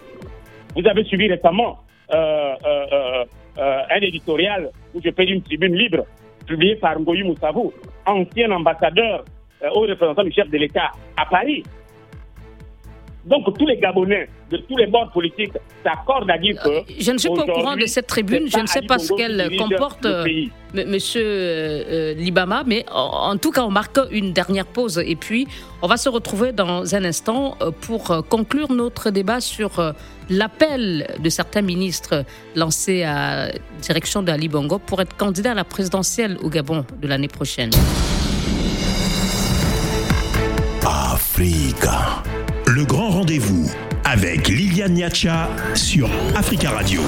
Vous 0.76 0.88
avez 0.88 1.04
suivi 1.06 1.28
récemment 1.28 1.80
euh, 2.14 3.24
euh, 3.58 3.82
un 3.90 4.02
éditorial 4.02 4.72
où 4.94 5.02
je 5.04 5.10
fais 5.12 5.26
une 5.26 5.42
tribune 5.42 5.76
libre 5.76 6.06
publié 6.46 6.76
par 6.76 7.00
Ngoyi 7.00 7.24
Moussavou, 7.24 7.74
ancien 8.06 8.52
ambassadeur 8.52 9.26
euh, 9.64 9.70
au 9.74 9.82
représentant 9.82 10.24
du 10.24 10.32
chef 10.32 10.50
de 10.50 10.58
l'État 10.58 10.92
à 11.18 11.26
Paris. 11.26 11.64
Donc 13.28 13.58
tous 13.58 13.68
les 13.68 13.78
Gabonais 13.78 14.30
de 14.50 14.58
tous 14.58 14.78
les 14.78 14.88
bords 14.88 15.12
politiques 15.12 15.52
s'accordent 15.84 16.32
à 16.32 16.38
dire 16.38 16.56
que... 16.64 16.70
Euh, 16.70 16.82
je 16.98 17.12
ne 17.12 17.18
suis 17.18 17.30
pas 17.30 17.44
au 17.44 17.46
courant 17.46 17.76
de 17.76 17.86
cette 17.86 18.08
tribune, 18.08 18.48
je 18.48 18.60
ne 18.60 18.68
sais 18.68 18.82
pas 18.82 18.98
ce 18.98 19.14
qu'elle 19.14 19.52
comporte, 19.58 20.06
euh, 20.06 20.24
Monsieur 20.74 22.14
Libama, 22.14 22.64
mais 22.66 22.86
en, 22.92 23.36
tout 23.38 23.52
cas 23.52 23.64
on 23.64 23.72
marque 23.72 24.00
une 24.12 24.32
dernière 24.32 24.66
pause 24.66 25.02
et 25.06 25.16
puis 25.16 25.48
on 25.82 25.88
va 25.88 25.98
se 25.98 26.08
retrouver 26.08 26.52
dans 26.52 26.96
un 26.96 27.04
instant 27.04 27.58
pour 27.82 28.26
conclure 28.30 28.72
notre 28.72 29.10
débat 29.10 29.42
sur 29.42 29.94
l'appel 30.30 31.08
de 31.20 31.30
certains 31.30 31.62
ministres 31.62 32.24
lancé 32.56 33.04
à 33.04 33.50
direction 33.82 34.22
d'Ali 34.22 34.48
Bongo 34.48 34.80
pour 34.80 35.02
être 35.02 35.16
candidat 35.16 35.52
à 35.52 35.56
la 35.56 35.64
présidentielle 35.64 36.38
au 36.44 36.50
Gabon 36.50 36.86
de 37.02 37.08
l'année 37.08 37.30
prochaine. 37.30 37.72
Africa. 40.86 42.24
Le 42.78 42.86
grand 42.86 43.10
rendez-vous 43.10 43.72
avec 44.10 44.48
Liliane 44.48 44.94
Niacha 44.94 45.50
sur 45.76 46.10
Africa 46.34 46.72
Radio. 46.72 47.02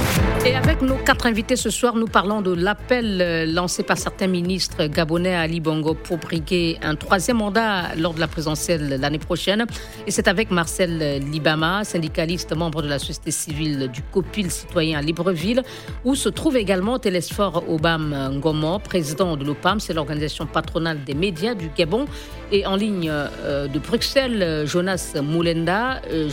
Et 0.45 0.53
avec 0.53 0.81
nos 0.81 0.95
quatre 0.95 1.27
invités 1.27 1.55
ce 1.55 1.69
soir, 1.69 1.95
nous 1.95 2.07
parlons 2.07 2.41
de 2.41 2.53
l'appel 2.53 3.21
euh, 3.21 3.45
lancé 3.45 3.83
par 3.83 3.97
certains 3.97 4.27
ministres 4.27 4.85
gabonais 4.87 5.33
à 5.33 5.41
Ali 5.41 5.61
Bongo 5.61 5.93
pour 5.93 6.17
briguer 6.17 6.77
un 6.81 6.95
troisième 6.95 7.37
mandat 7.37 7.95
lors 7.95 8.13
de 8.13 8.19
la 8.19 8.27
présidentielle 8.27 8.99
l'année 8.99 9.17
prochaine. 9.17 9.65
Et 10.07 10.11
c'est 10.11 10.27
avec 10.27 10.51
Marcel 10.51 11.23
Libama, 11.31 11.85
syndicaliste, 11.85 12.53
membre 12.53 12.81
de 12.81 12.89
la 12.89 12.99
société 12.99 13.31
civile 13.31 13.89
du 13.93 14.01
COPIL 14.01 14.51
citoyen 14.51 14.99
à 14.99 15.01
Libreville, 15.01 15.63
où 16.03 16.15
se 16.15 16.27
trouve 16.27 16.57
également 16.57 16.99
Télésphore 16.99 17.63
Obam 17.69 18.13
Ngomo, 18.33 18.79
président 18.79 19.37
de 19.37 19.45
l'OPAM, 19.45 19.79
c'est 19.79 19.93
l'organisation 19.93 20.45
patronale 20.45 21.01
des 21.05 21.13
médias 21.13 21.55
du 21.55 21.69
Gabon. 21.77 22.07
Et 22.51 22.65
en 22.65 22.75
ligne 22.75 23.09
euh, 23.11 23.67
de 23.67 23.77
Bruxelles, 23.77 24.65
Jonas 24.65 25.13
Moulenda, 25.21 26.01
euh, 26.11 26.27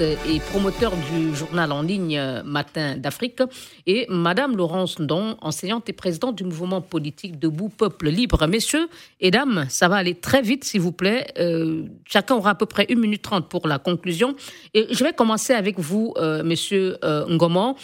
et 0.00 0.40
promoteur 0.50 0.92
du 1.12 1.34
journal 1.34 1.72
en 1.72 1.82
ligne 1.82 2.20
Matin 2.44 2.96
d'Afrique, 2.96 3.40
et 3.86 4.06
Madame 4.08 4.56
Laurence 4.56 4.98
Ndon, 4.98 5.36
enseignante 5.40 5.88
et 5.88 5.92
présidente 5.92 6.36
du 6.36 6.44
mouvement 6.44 6.80
politique 6.80 7.38
Debout 7.38 7.68
Peuple 7.68 8.08
Libre. 8.08 8.46
Messieurs 8.46 8.88
et 9.20 9.30
dames, 9.30 9.66
ça 9.68 9.88
va 9.88 9.96
aller 9.96 10.14
très 10.14 10.42
vite, 10.42 10.64
s'il 10.64 10.80
vous 10.80 10.92
plaît. 10.92 11.26
Euh, 11.38 11.84
chacun 12.04 12.36
aura 12.36 12.50
à 12.50 12.54
peu 12.54 12.66
près 12.66 12.86
une 12.88 13.00
minute 13.00 13.22
trente 13.22 13.48
pour 13.48 13.66
la 13.66 13.78
conclusion. 13.78 14.36
Et 14.74 14.86
je 14.90 15.02
vais 15.04 15.12
commencer 15.12 15.52
avec 15.52 15.78
vous, 15.78 16.14
euh, 16.16 16.42
Monsieur 16.42 16.98
euh, 17.04 17.26
Ngomo. 17.26 17.76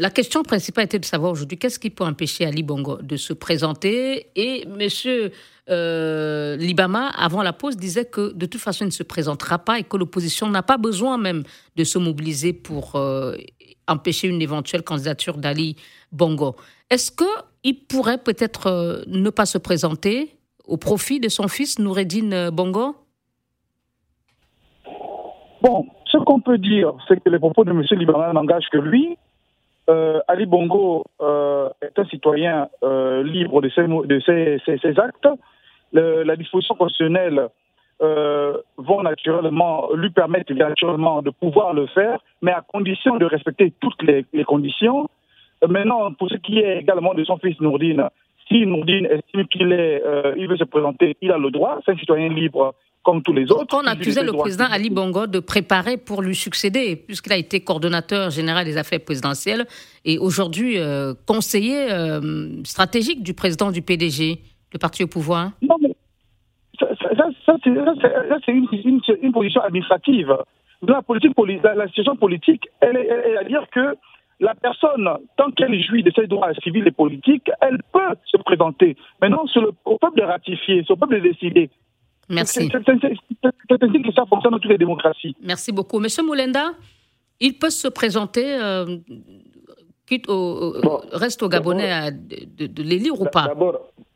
La 0.00 0.08
question 0.08 0.42
principale 0.42 0.84
était 0.84 0.98
de 0.98 1.04
savoir 1.04 1.32
aujourd'hui 1.32 1.58
qu'est-ce 1.58 1.78
qui 1.78 1.90
peut 1.90 2.04
empêcher 2.04 2.46
Ali 2.46 2.62
Bongo 2.62 2.96
de 3.02 3.16
se 3.16 3.34
présenter. 3.34 4.28
Et 4.34 4.64
Monsieur 4.66 5.32
euh, 5.68 6.56
Libama, 6.56 7.08
avant 7.08 7.42
la 7.42 7.52
pause, 7.52 7.76
disait 7.76 8.06
que 8.06 8.32
de 8.32 8.46
toute 8.46 8.60
façon, 8.60 8.84
il 8.84 8.88
ne 8.88 8.92
se 8.92 9.02
présentera 9.02 9.58
pas 9.58 9.78
et 9.78 9.82
que 9.82 9.98
l'opposition 9.98 10.48
n'a 10.48 10.62
pas 10.62 10.78
besoin 10.78 11.18
même 11.18 11.42
de 11.76 11.84
se 11.84 11.98
mobiliser 11.98 12.54
pour 12.54 12.96
euh, 12.96 13.36
empêcher 13.86 14.28
une 14.28 14.40
éventuelle 14.40 14.82
candidature 14.82 15.36
d'Ali 15.36 15.76
Bongo. 16.10 16.56
Est-ce 16.88 17.12
qu'il 17.12 17.86
pourrait 17.86 18.18
peut-être 18.18 18.68
euh, 18.68 19.02
ne 19.08 19.28
pas 19.28 19.44
se 19.44 19.58
présenter 19.58 20.38
au 20.64 20.78
profit 20.78 21.20
de 21.20 21.28
son 21.28 21.48
fils 21.48 21.78
Noureddin 21.78 22.50
Bongo? 22.50 22.96
Bon, 25.60 25.84
ce 26.10 26.16
qu'on 26.16 26.40
peut 26.40 26.56
dire, 26.56 26.94
c'est 27.06 27.22
que 27.22 27.28
les 27.28 27.38
propos 27.38 27.64
de 27.64 27.72
M. 27.72 27.82
Libama 27.90 28.32
n'engagent 28.32 28.70
que 28.72 28.78
lui. 28.78 29.18
Ali 29.88 30.46
Bongo 30.46 31.04
est 31.20 31.98
un 31.98 32.04
citoyen 32.06 32.68
libre 33.24 33.62
de 33.62 33.68
ses 33.70 34.98
actes 34.98 35.28
la 35.92 36.36
disposition 36.36 36.74
constitutionnelle 36.74 37.48
euh, 38.02 38.58
vont 38.76 39.02
naturellement 39.02 39.88
lui 39.94 40.10
permettre 40.10 40.52
naturellement 40.52 41.22
de 41.22 41.30
pouvoir 41.30 41.72
le 41.72 41.86
faire, 41.86 42.18
mais 42.42 42.52
à 42.52 42.60
condition 42.60 43.16
de 43.16 43.24
respecter 43.24 43.72
toutes 43.80 44.02
les, 44.02 44.26
conditions. 44.44 45.08
Euh, 45.64 45.68
maintenant, 45.68 46.12
pour 46.12 46.28
ce 46.28 46.36
qui 46.36 46.58
est 46.58 46.78
également 46.78 47.14
de 47.14 47.24
son 47.24 47.38
fils 47.38 47.58
Nourdine, 47.60 48.04
si 48.48 48.66
Nourdine 48.66 49.06
estime 49.06 49.46
qu'il 49.48 49.72
est, 49.72 50.02
euh, 50.04 50.34
il 50.36 50.46
veut 50.46 50.58
se 50.58 50.64
présenter, 50.64 51.16
il 51.22 51.32
a 51.32 51.38
le 51.38 51.50
droit, 51.50 51.78
c'est 51.84 51.92
un 51.92 51.96
citoyen 51.96 52.28
libre 52.28 52.74
comme 53.06 53.22
tous 53.22 53.32
les 53.32 53.50
autres. 53.52 53.78
On 53.80 53.86
accusait 53.86 54.24
le 54.24 54.32
président 54.32 54.66
Ali 54.68 54.90
Bongo 54.90 55.28
de 55.28 55.38
préparer 55.38 55.96
pour 55.96 56.22
lui 56.22 56.34
succéder, 56.34 56.96
puisqu'il 56.96 57.32
a 57.32 57.36
été 57.36 57.60
coordonnateur 57.60 58.30
général 58.30 58.64
des 58.64 58.76
affaires 58.76 59.00
présidentielles 59.00 59.64
et 60.04 60.18
aujourd'hui 60.18 60.76
conseiller 61.24 61.86
stratégique 62.64 63.22
du 63.22 63.32
président 63.32 63.70
du 63.70 63.80
PDG 63.80 64.40
le 64.72 64.78
parti 64.78 65.04
au 65.04 65.06
pouvoir 65.06 65.50
Non, 65.62 65.76
mais 65.80 65.94
ça, 66.78 66.88
c'est 67.64 68.52
une, 68.52 69.00
une, 69.22 69.32
position 69.32 69.60
administrative. 69.62 70.36
La, 70.82 71.02
politique, 71.02 71.32
la, 71.62 71.86
situation 71.88 72.16
politique, 72.16 72.68
elle 72.80 72.96
est, 72.96 73.36
à 73.38 73.44
dire 73.44 73.64
que 73.72 73.94
la 74.40 74.54
personne, 74.54 75.08
tant 75.36 75.50
qu'elle 75.52 75.80
jouit 75.80 76.02
de 76.02 76.12
ses 76.14 76.26
droits 76.26 76.52
civils 76.62 76.86
et 76.86 76.90
politiques, 76.90 77.50
elle 77.62 77.78
peut 77.92 78.14
se 78.26 78.36
présenter. 78.38 78.96
Maintenant, 79.22 79.44
c'est 79.52 79.60
au 79.84 79.96
peuple 79.96 80.20
de 80.20 80.24
ratifier, 80.24 80.84
c'est 80.86 80.92
au 80.92 80.96
peuple 80.96 81.14
de 81.14 81.28
décider. 81.28 81.70
Merci. 82.28 82.68
C'est 82.70 83.82
ainsi 83.82 84.02
que 84.02 84.12
ça 84.12 84.24
fonctionne 84.26 84.52
dans 84.52 84.58
toutes 84.58 84.70
les 84.70 84.78
démocraties. 84.78 85.36
Merci 85.42 85.72
beaucoup. 85.72 85.98
Monsieur 86.00 86.24
Moulenda, 86.24 86.72
il 87.40 87.58
peut 87.58 87.70
se 87.70 87.88
présenter, 87.88 88.58
euh, 88.60 88.84
quitte 90.06 90.28
au, 90.28 90.72
reste 91.12 91.42
au 91.42 91.48
Gabonais 91.48 92.10
de, 92.12 92.66
de 92.66 92.82
l'élire 92.82 93.20
ou 93.20 93.26
pas? 93.26 93.48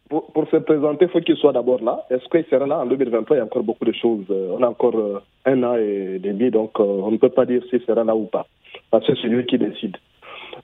Pour, 0.08 0.48
se 0.50 0.56
présenter, 0.56 1.04
il 1.04 1.10
faut 1.10 1.20
qu'il 1.20 1.36
soit 1.36 1.52
d'abord 1.52 1.80
là. 1.84 2.04
Est-ce 2.10 2.28
qu'il 2.28 2.44
sera 2.50 2.66
là? 2.66 2.80
En 2.80 2.86
2023 2.86 3.36
Il 3.36 3.38
y 3.38 3.42
a 3.42 3.44
encore 3.44 3.62
beaucoup 3.62 3.84
de 3.84 3.92
choses. 3.92 4.24
Euh, 4.28 4.56
on 4.58 4.62
a 4.64 4.68
encore 4.68 4.96
euh, 4.96 5.20
un 5.46 5.62
an 5.62 5.76
et 5.76 6.18
demi, 6.18 6.50
donc 6.50 6.80
on 6.80 7.12
ne 7.12 7.16
peut 7.16 7.28
pas 7.28 7.46
dire 7.46 7.62
s'il 7.70 7.80
sera 7.82 8.02
là 8.02 8.16
ou 8.16 8.24
pas. 8.26 8.46
Parce 8.90 9.06
que 9.06 9.14
c'est 9.22 9.28
lui 9.28 9.46
qui 9.46 9.56
décide. 9.56 9.96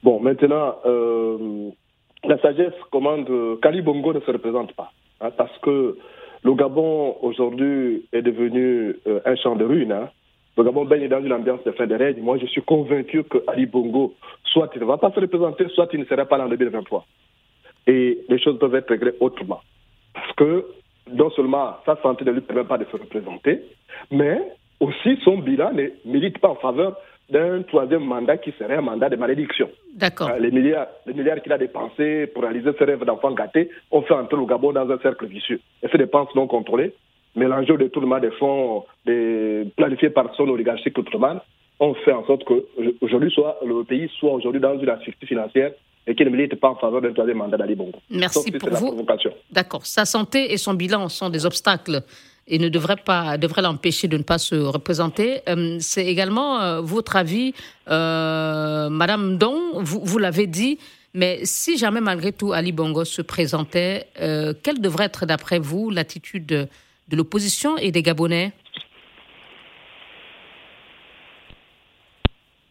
Bon, 0.03 0.19
maintenant, 0.19 0.75
la 2.25 2.39
sagesse 2.39 2.75
commande 2.91 3.29
qu'Ali 3.63 3.83
Bongo 3.83 4.13
ne 4.13 4.21
se 4.21 4.31
représente 4.33 4.73
pas. 4.73 4.91
Hein, 5.21 5.31
parce 5.37 5.57
que 5.63 5.97
le 6.47 6.55
Gabon, 6.55 7.17
aujourd'hui, 7.23 8.07
est 8.13 8.23
devenu 8.23 8.97
un 9.25 9.37
champ 9.37 9.57
de 9.57 9.65
ruines. 9.65 9.93
Hein. 9.93 10.09
Le 10.57 10.65
Gabon 10.65 10.85
baigne 10.85 11.09
dans 11.09 11.23
une 11.23 11.33
ambiance 11.33 11.63
de 11.65 11.73
fin 11.73 11.87
de 11.87 11.95
règne. 11.95 12.21
Moi, 12.21 12.39
je 12.39 12.47
suis 12.47 12.63
convaincu 12.63 13.25
que 13.25 13.39
Ali 13.49 13.67
Bongo, 13.67 14.15
soit 14.45 14.71
il 14.75 14.81
ne 14.81 14.87
va 14.87 14.97
pas 14.97 15.11
se 15.11 15.21
représenter, 15.21 15.67
soit 15.75 15.89
il 15.93 16.01
ne 16.01 16.05
sera 16.05 16.25
pas 16.25 16.39
là 16.39 16.45
en 16.47 16.49
2023 16.49 17.05
et 17.87 18.25
les 18.29 18.39
choses 18.39 18.59
peuvent 18.59 18.75
être 18.75 18.91
réglées 18.91 19.15
autrement. 19.21 19.61
Parce 20.15 20.33
que 20.33 20.67
non 21.13 21.31
seulement 21.31 21.77
sa 21.85 21.97
santé 22.03 22.25
ne 22.25 22.33
lui 22.33 22.41
permet 22.41 22.65
pas 22.65 22.79
de 22.79 22.85
se 22.85 22.97
représenter, 22.97 23.63
mais 24.11 24.41
aussi 24.81 25.19
son 25.25 25.39
bilan 25.39 25.73
ne 25.73 25.89
milite 26.05 26.39
pas 26.39 26.49
en 26.49 26.57
faveur 26.57 26.97
d'un 27.31 27.63
troisième 27.63 28.05
mandat 28.05 28.37
qui 28.37 28.53
serait 28.59 28.77
un 28.77 28.83
mandat 28.83 29.09
de 29.09 29.17
malédiction. 29.17 29.69
D'accord. 29.95 30.31
Euh, 30.31 30.39
les 30.39 30.51
milliards, 30.51 30.87
les 31.07 31.15
milliards 31.15 31.41
qu'il 31.43 31.53
a 31.53 31.59
dépensés 31.59 32.27
pour 32.29 32.43
réaliser 32.43 32.71
ses 32.79 32.85
rêves 32.85 33.05
d'enfant 33.05 33.33
gâté 33.33 33.71
ont 33.91 34.03
fait 34.03 34.15
entrer 34.15 34.37
le 34.37 34.47
Gabon 34.47 34.73
dans 34.73 34.89
un 34.89 34.99
cercle 34.99 35.27
vicieux. 35.27 35.61
Et 35.83 35.89
ces 35.89 35.99
dépenses 35.99 36.35
non 36.35 36.47
contrôlées, 36.47 36.95
mélangées 37.35 37.73
au 37.73 37.77
détournement 37.77 38.21
des 38.21 38.31
fonds 38.33 38.85
des, 39.05 39.67
planifiés 39.77 40.11
par 40.11 40.35
son 40.37 40.49
oligarchie 40.49 40.93
autrement, 40.97 41.41
ont 41.81 41.95
fait 41.95 42.13
en 42.13 42.25
sorte 42.27 42.45
que 42.45 42.65
aujourd'hui 43.01 43.31
soit 43.31 43.59
le 43.65 43.85
pays 43.85 44.11
soit 44.19 44.33
aujourd'hui 44.33 44.61
dans 44.61 44.79
une 44.79 44.89
asphyxie 44.89 45.27
financière 45.27 45.73
et 46.07 46.15
qu'il 46.15 46.27
ne 46.27 46.31
milite 46.31 46.55
pas 46.61 46.69
en 46.69 46.77
faveur 46.77 47.03
d'un 47.03 47.13
troisième 47.13 47.39
mandat 47.39 47.57
d'Ali 47.57 47.75
Bongo. 47.75 47.99
Merci 48.11 48.53
pour 48.53 48.71
vous. 48.71 49.05
D'accord. 49.51 49.85
Sa 49.85 50.05
santé 50.05 50.53
et 50.53 50.57
son 50.57 50.75
bilan 50.75 51.09
sont 51.09 51.29
des 51.29 51.45
obstacles 51.45 52.03
et 52.49 52.59
ne 52.59 52.69
devraient 52.69 52.97
pas 52.97 53.39
devraient 53.39 53.63
l'empêcher 53.63 54.09
de 54.09 54.17
ne 54.17 54.23
pas 54.23 54.39
se 54.39 54.55
représenter. 54.55 55.41
Euh, 55.49 55.79
c'est 55.81 56.07
également 56.07 56.61
euh, 56.61 56.81
votre 56.81 57.17
avis, 57.17 57.55
euh, 57.89 58.89
Madame 58.89 59.37
Don, 59.37 59.59
vous, 59.75 60.01
vous 60.05 60.19
l'avez 60.19 60.47
dit, 60.47 60.79
mais 61.15 61.41
si 61.45 61.77
jamais 61.77 62.01
malgré 62.01 62.33
tout 62.33 62.53
Ali 62.53 62.73
Bongo 62.73 63.05
se 63.05 63.23
présentait, 63.23 64.07
quelle 64.63 64.81
devrait 64.81 65.07
être 65.07 65.25
d'après 65.25 65.59
vous 65.59 65.91
l'attitude 65.91 66.47
de 66.47 67.17
l'opposition 67.17 67.79
et 67.79 67.91
des 67.91 68.03
Gabonais? 68.03 68.53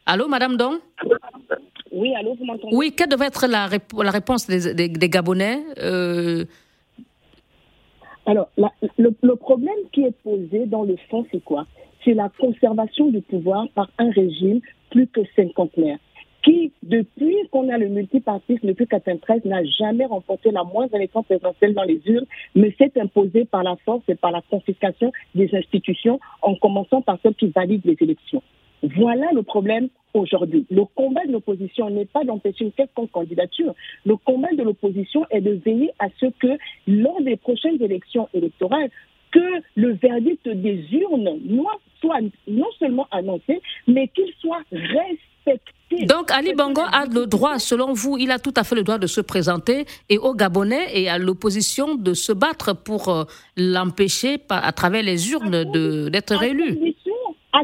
Allô, 0.05 0.27
Madame 0.27 0.57
Don 0.57 0.79
oui, 1.91 2.13
allô, 2.13 2.35
vous 2.35 2.43
m'entendez? 2.43 2.75
Oui, 2.75 2.93
quelle 2.93 3.07
devait 3.07 3.27
être 3.27 3.47
la, 3.47 3.69
la 4.03 4.11
réponse 4.11 4.47
des, 4.47 4.73
des, 4.73 5.09
Gabonais? 5.09 5.63
Alors, 8.25 8.49
le, 8.57 9.13
le, 9.21 9.35
problème 9.35 9.75
qui 9.91 10.01
est 10.03 10.15
posé 10.23 10.65
dans 10.65 10.83
le 10.83 10.95
fond, 11.09 11.25
c'est 11.31 11.43
quoi? 11.43 11.67
C'est 12.03 12.13
la 12.13 12.29
conservation 12.39 13.07
du 13.07 13.21
pouvoir 13.21 13.67
par 13.75 13.89
un 13.97 14.09
régime 14.11 14.61
plus 14.89 15.07
que 15.07 15.21
cinquantenaire 15.35 15.99
qui, 16.45 16.71
depuis 16.83 17.35
qu'on 17.51 17.69
a 17.69 17.77
le 17.77 17.89
multipartisme 17.89 18.67
depuis 18.67 18.85
1993, 18.85 19.45
n'a 19.45 19.63
jamais 19.63 20.05
remporté 20.05 20.51
la 20.51 20.63
moindre 20.63 20.95
élection 20.95 21.23
présidentielle 21.23 21.73
dans 21.73 21.83
les 21.83 21.99
urnes, 22.05 22.27
mais 22.53 22.73
s'est 22.77 22.91
imposé 22.99 23.45
par 23.45 23.63
la 23.63 23.75
force 23.83 24.03
et 24.07 24.15
par 24.15 24.31
la 24.31 24.41
confiscation 24.49 25.11
des 25.33 25.53
institutions, 25.55 26.19
en 26.43 26.55
commençant 26.55 27.01
par 27.01 27.17
celles 27.23 27.33
qui 27.33 27.47
valident 27.47 27.85
les 27.85 27.97
élections. 27.99 28.43
Voilà 28.83 29.31
le 29.33 29.43
problème 29.43 29.89
aujourd'hui. 30.13 30.65
Le 30.69 30.85
combat 30.95 31.25
de 31.25 31.31
l'opposition 31.31 31.89
n'est 31.89 32.05
pas 32.05 32.23
d'empêcher 32.23 32.65
une 32.65 32.71
quelconque 32.71 33.11
candidature. 33.11 33.73
Le 34.05 34.15
combat 34.17 34.53
de 34.53 34.63
l'opposition 34.63 35.25
est 35.29 35.41
de 35.41 35.59
veiller 35.65 35.91
à 35.99 36.07
ce 36.19 36.27
que, 36.39 36.57
lors 36.88 37.21
des 37.21 37.35
prochaines 37.35 37.81
élections 37.81 38.29
électorales, 38.33 38.89
que 39.31 39.61
le 39.75 39.93
verdict 39.93 40.47
des 40.47 40.85
urnes 40.91 41.39
soit 41.99 42.19
non 42.47 42.67
seulement 42.79 43.07
annoncé, 43.11 43.61
mais 43.88 44.07
qu'il 44.09 44.31
soit 44.39 44.61
respecté. 44.71 46.05
Donc 46.07 46.31
Ali 46.31 46.53
Bongo 46.53 46.81
a 46.81 47.05
le 47.05 47.27
droit, 47.27 47.59
selon 47.59 47.93
vous, 47.93 48.17
il 48.17 48.31
a 48.31 48.39
tout 48.39 48.53
à 48.55 48.63
fait 48.63 48.75
le 48.75 48.83
droit 48.83 48.97
de 48.97 49.07
se 49.07 49.21
présenter 49.21 49.85
et 50.09 50.17
aux 50.17 50.33
Gabonais 50.33 50.88
et 50.93 51.09
à 51.09 51.17
l'opposition 51.17 51.95
de 51.95 52.13
se 52.13 52.31
battre 52.31 52.73
pour 52.73 53.09
euh, 53.09 53.23
l'empêcher 53.55 54.38
à 54.49 54.71
travers 54.71 55.03
les 55.03 55.31
urnes 55.31 55.63
d'être 56.09 56.35
réélu 56.35 56.95
à 57.53 57.63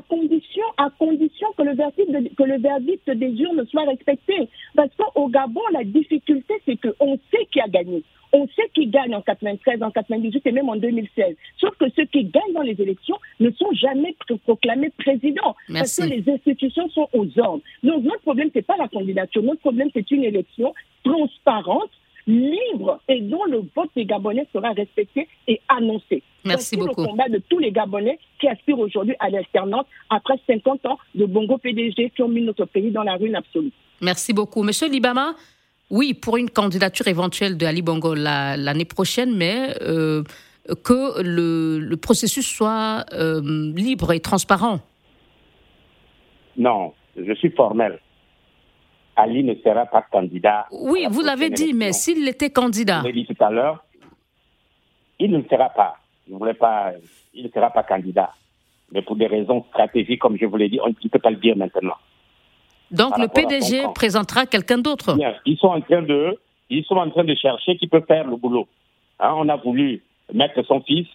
à 0.81 0.89
condition 0.97 1.47
que 1.55 1.61
le 1.61 1.75
verdict, 1.75 2.35
que 2.35 2.43
le 2.43 2.57
verdict 2.57 3.09
des 3.09 3.31
urnes 3.39 3.65
soit 3.67 3.85
respecté. 3.85 4.49
Parce 4.75 4.89
qu'au 4.97 5.27
Gabon, 5.27 5.61
la 5.71 5.83
difficulté, 5.83 6.55
c'est 6.65 6.77
qu'on 6.77 7.19
sait 7.31 7.45
qui 7.51 7.61
a 7.61 7.67
gagné. 7.67 8.03
On 8.33 8.47
sait 8.47 8.69
qui 8.73 8.87
gagne 8.87 9.13
en 9.13 9.21
93, 9.21 9.83
en 9.83 9.91
98 9.91 10.41
et 10.47 10.51
même 10.51 10.69
en 10.69 10.77
2016. 10.77 11.35
Sauf 11.59 11.75
que 11.77 11.85
ceux 11.95 12.05
qui 12.05 12.23
gagnent 12.23 12.53
dans 12.53 12.61
les 12.61 12.81
élections 12.81 13.17
ne 13.39 13.51
sont 13.51 13.71
jamais 13.73 14.15
proclamés 14.45 14.89
présidents. 14.97 15.55
Parce 15.71 15.97
que 15.97 16.05
les 16.05 16.27
institutions 16.27 16.89
sont 16.89 17.09
aux 17.13 17.27
ordres. 17.39 17.61
Donc 17.83 18.03
notre 18.03 18.21
problème, 18.21 18.49
c'est 18.53 18.65
pas 18.65 18.77
la 18.77 18.87
candidature. 18.87 19.43
Notre 19.43 19.59
problème, 19.59 19.89
c'est 19.93 20.09
une 20.09 20.23
élection 20.23 20.73
transparente 21.03 21.91
libre 22.25 23.01
et 23.07 23.21
dont 23.21 23.43
le 23.45 23.63
vote 23.75 23.89
des 23.95 24.05
Gabonais 24.05 24.47
sera 24.53 24.71
respecté 24.71 25.27
et 25.47 25.59
annoncé. 25.67 26.23
Merci 26.45 26.75
beaucoup. 26.75 27.01
le 27.01 27.07
combat 27.07 27.29
de 27.29 27.41
tous 27.49 27.59
les 27.59 27.71
Gabonais 27.71 28.19
qui 28.39 28.47
aspirent 28.47 28.79
aujourd'hui 28.79 29.15
à 29.19 29.29
l'alternance 29.29 29.85
après 30.09 30.35
50 30.47 30.85
ans 30.85 30.97
de 31.15 31.25
Bongo 31.25 31.57
PDG 31.57 32.11
qui 32.15 32.21
ont 32.23 32.27
mis 32.27 32.41
notre 32.41 32.65
pays 32.65 32.91
dans 32.91 33.03
la 33.03 33.15
ruine 33.15 33.35
absolue. 33.35 33.71
Merci 34.01 34.33
beaucoup. 34.33 34.63
Monsieur 34.63 34.89
Libama, 34.89 35.35
oui, 35.89 36.13
pour 36.13 36.37
une 36.37 36.49
candidature 36.49 37.07
éventuelle 37.07 37.57
de 37.57 37.65
Ali 37.65 37.81
Bongo 37.81 38.15
l'année 38.15 38.85
prochaine, 38.85 39.35
mais 39.35 39.75
euh, 39.81 40.23
que 40.83 41.21
le, 41.21 41.95
processus 41.95 42.47
soit 42.47 43.05
euh, 43.13 43.41
libre 43.75 44.13
et 44.13 44.19
transparent. 44.19 44.79
Non, 46.57 46.93
je 47.17 47.33
suis 47.33 47.51
formel. 47.51 47.99
Ali 49.15 49.43
ne 49.43 49.53
sera 49.55 49.85
pas 49.85 50.01
candidat. 50.03 50.65
Oui, 50.71 51.05
vous 51.09 51.21
l'avez 51.21 51.49
dit, 51.49 51.73
mais 51.73 51.91
s'il 51.91 52.27
était 52.27 52.49
candidat. 52.49 53.01
Je 53.03 53.07
l'ai 53.07 53.13
dit 53.13 53.25
tout 53.25 53.43
à 53.43 53.51
l'heure, 53.51 53.83
il 55.19 55.31
ne 55.31 55.41
sera 55.43 55.69
pas. 55.69 56.00
Pas, 56.59 56.93
il 57.33 57.45
ne 57.45 57.49
sera 57.49 57.69
pas 57.69 57.83
candidat. 57.83 58.31
Mais 58.91 59.01
pour 59.01 59.15
des 59.15 59.27
raisons 59.27 59.63
stratégiques, 59.69 60.19
comme 60.19 60.37
je 60.37 60.45
vous 60.45 60.57
l'ai 60.57 60.69
dit, 60.69 60.79
on 60.83 60.89
ne 60.89 61.09
peut 61.09 61.19
pas 61.19 61.29
le 61.29 61.37
dire 61.37 61.55
maintenant. 61.55 61.95
Donc 62.91 63.17
le 63.17 63.27
PDG 63.27 63.83
présentera 63.95 64.45
quelqu'un 64.45 64.77
d'autre. 64.77 65.17
Ils 65.45 65.57
sont 65.57 65.67
en 65.67 65.81
train 65.81 66.01
de, 66.01 66.37
ils 66.69 66.83
sont 66.85 66.95
en 66.95 67.09
train 67.09 67.23
de 67.23 67.35
chercher 67.35 67.77
qui 67.77 67.87
peut 67.87 68.03
faire 68.05 68.27
le 68.27 68.35
boulot. 68.35 68.67
Hein, 69.19 69.33
on 69.37 69.47
a 69.47 69.55
voulu 69.55 70.03
mettre 70.33 70.61
son 70.65 70.81
fils 70.81 71.07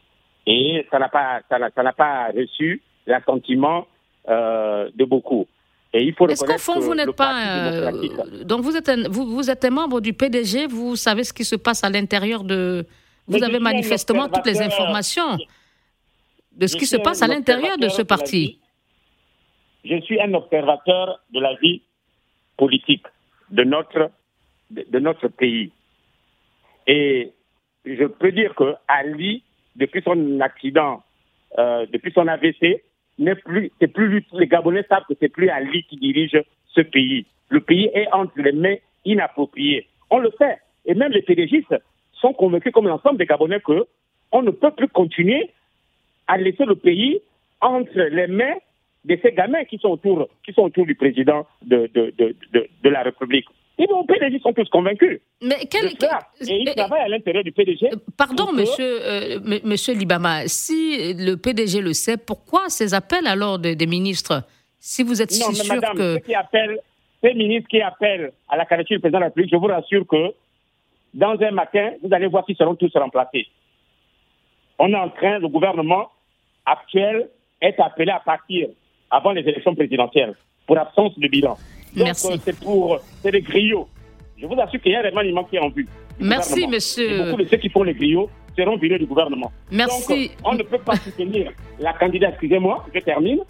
et 0.46 0.87
ça 0.90 0.98
n'a 0.98 1.09
pas, 1.09 1.40
ça 1.48 1.59
n'a 1.59 1.92
pas 1.92 2.29
reçu 2.29 2.83
l'assentiment 3.07 3.87
euh, 4.29 4.88
de 4.94 5.05
beaucoup. 5.05 5.46
Est-ce 5.92 6.44
qu'au 6.44 6.59
fond, 6.59 6.81
vous 6.81 6.94
n'êtes 6.94 7.16
pas. 7.16 7.35
Euh, 7.46 8.44
donc, 8.44 8.61
vous 8.61 8.76
êtes, 8.76 8.88
un, 8.88 9.09
vous, 9.09 9.26
vous 9.26 9.50
êtes 9.50 9.64
un 9.64 9.70
membre 9.70 10.00
du 10.00 10.12
PDG, 10.12 10.66
vous 10.66 10.96
savez 10.96 11.24
ce 11.24 11.33
qui 11.33 11.44
se 11.44 11.57
passe 11.57 11.85
à 11.85 11.90
l'intérieur 11.90 12.44
de. 12.44 12.87
Vous 13.29 13.43
avez 13.43 13.59
manifestement 13.59 14.29
toutes 14.29 14.47
les 14.47 14.62
informations 14.62 15.37
de 16.53 16.67
ce 16.67 16.77
qui 16.77 16.87
se 16.87 16.97
passe 16.97 17.23
à 17.23 17.27
l'intérieur 17.27 17.77
de 17.77 17.89
ce 17.89 18.03
parti. 18.03 18.59
Je 19.85 20.01
suis 20.03 20.21
un 20.21 20.33
observateur 20.35 21.21
de 21.33 21.41
la 21.41 21.55
vie 21.57 21.83
politique 22.57 23.05
de 23.51 23.62
notre, 23.65 24.11
de, 24.71 24.99
notre 24.99 25.29
pays. 25.29 25.71
Et 26.87 27.33
je 27.85 28.05
peux 28.05 28.33
dire 28.33 28.55
que 28.55 28.75
Ali, 28.89 29.43
depuis 29.77 30.03
son 30.03 30.41
accident, 30.41 31.03
euh, 31.59 31.87
depuis 31.93 32.12
son 32.12 32.27
AVC, 32.27 32.83
n'est 33.19 33.35
plus, 33.37 33.71
c'est 33.81 33.89
plus 33.89 34.25
les 34.33 34.47
Gabonais 34.47 34.85
savent 34.89 35.05
que 35.09 35.15
c'est 35.21 35.29
plus 35.29 35.49
Ali 35.49 35.85
qui 35.85 35.97
dirige 35.97 36.43
ce 36.75 36.81
pays. 36.81 37.27
Le 37.49 37.61
pays 37.61 37.91
est 37.95 38.09
entre 38.12 38.41
les 38.41 38.53
mains 38.53 38.77
inappropriées. 39.05 39.87
On 40.11 40.19
le 40.19 40.31
sait. 40.39 40.59
Et 40.85 40.95
même 40.95 41.12
les 41.12 41.23
PDGistes 41.23 41.75
sont 42.27 42.33
convaincus, 42.35 42.73
comme 42.73 42.89
l'ensemble 42.89 43.19
des 43.19 43.27
Gabonais, 43.27 43.61
que 43.61 43.87
on 44.33 44.43
ne 44.43 44.51
peut 44.51 44.73
plus 44.73 44.89
continuer 44.89 45.51
à 46.27 46.37
laisser 46.37 46.65
le 46.65 46.75
pays 46.75 47.21
entre 47.61 47.99
les 47.99 48.27
mains 48.27 48.57
de 49.05 49.19
ces 49.23 49.33
gamins 49.33 49.65
qui 49.65 49.79
sont 49.79 49.91
autour, 49.91 50.29
qui 50.45 50.53
sont 50.53 50.62
autour 50.62 50.85
du 50.85 50.97
président 50.97 51.47
de, 51.62 51.89
de, 51.95 52.12
de, 52.19 52.69
de 52.83 52.89
la 52.91 53.03
République. 53.03 53.47
Et 53.79 53.83
les 53.83 54.07
PDG 54.09 54.41
sont 54.41 54.55
tous 54.55 54.69
convaincus. 54.71 55.21
Mais 55.43 55.57
quel, 55.71 55.87
Et 55.87 56.62
ils 56.62 56.75
travaillent 56.75 57.03
à 57.03 57.09
l'intérieur 57.09 57.45
du 57.45 57.53
PDG. 57.53 57.91
Euh, 57.93 57.97
pardon, 58.17 58.51
monsieur, 58.53 58.99
euh, 59.07 59.39
monsieur 59.65 59.95
Libama, 59.95 60.49
si 60.49 61.12
le 61.15 61.37
PDG 61.37 61.83
le 61.83 61.93
sait, 61.93 62.17
pourquoi 62.17 62.69
ces 62.69 62.95
appels 62.95 63.27
alors 63.27 63.59
des, 63.59 63.77
ministres? 63.87 64.43
Si 64.81 65.03
vous 65.03 65.21
êtes 65.21 65.31
non, 65.33 65.53
si 65.53 65.57
sûr 65.57 65.75
madame, 65.75 65.97
que. 65.97 66.15
Ceux 66.15 66.21
qui 66.21 66.35
appellent, 66.35 66.79
ces 67.23 67.35
ministres 67.35 67.69
qui 67.69 67.83
appellent 67.83 68.33
à 68.49 68.57
la 68.57 68.65
candidature 68.65 68.97
du 68.97 69.01
président 69.01 69.19
de 69.19 69.25
la 69.25 69.29
République, 69.29 69.53
je 69.53 69.57
vous 69.57 69.67
rassure 69.67 70.07
que 70.07 70.33
dans 71.14 71.37
un 71.40 71.51
matin, 71.51 71.92
vous 72.03 72.12
allez 72.12 72.27
voir 72.27 72.45
qu'ils 72.45 72.57
seront 72.57 72.75
tous 72.75 72.92
remplacés. 72.95 73.47
On 74.79 74.92
est 74.92 74.97
en 74.97 75.09
train, 75.09 75.38
le 75.38 75.49
gouvernement 75.49 76.11
actuel 76.64 77.29
est 77.61 77.79
appelé 77.81 78.11
à 78.11 78.21
partir 78.21 78.69
avant 79.11 79.33
les 79.33 79.42
élections 79.42 79.75
présidentielles 79.75 80.35
pour 80.66 80.79
absence 80.79 81.19
de 81.19 81.29
bilan. 81.29 81.57
Donc, 81.95 82.09
euh, 82.09 82.37
c'est 82.45 82.59
pour. 82.61 82.99
C'est 83.23 83.31
les 83.31 83.40
griots. 83.40 83.88
Je 84.37 84.47
vous 84.47 84.61
assure 84.61 84.81
qu'il 84.83 84.92
y 84.92 84.97
a 84.97 85.03
des 85.03 85.14
maniements 85.14 85.45
qui 85.45 85.59
en 85.59 85.71
vue. 85.71 85.88
Merci, 86.19 86.66
monsieur. 86.66 87.25
beaucoup 87.25 87.42
de 87.42 87.49
ceux 87.49 87.57
qui 87.57 87.71
font 87.71 87.83
les 87.83 87.95
griots 87.95 88.29
seront 88.57 88.77
virés 88.77 88.99
du 88.99 89.07
gouvernement. 89.07 89.53
Merci. 89.71 90.29
Donc, 90.29 90.37
on 90.45 90.55
ne 90.55 90.62
peut 90.62 90.79
pas 90.79 90.97
soutenir 90.97 91.53
la 91.79 91.92
candidature. 91.92 92.35
Excusez-moi, 92.35 92.85
je 92.95 93.01
termine. 93.01 93.40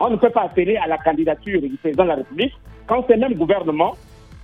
On 0.00 0.10
ne 0.10 0.16
peut 0.16 0.30
pas 0.30 0.42
appeler 0.42 0.76
à 0.76 0.86
la 0.86 0.98
candidature 0.98 1.60
du 1.60 1.76
président 1.76 2.04
de 2.04 2.08
la 2.08 2.14
République 2.16 2.52
quand 2.86 3.06
ce 3.08 3.14
même 3.14 3.34
gouvernement, 3.34 3.94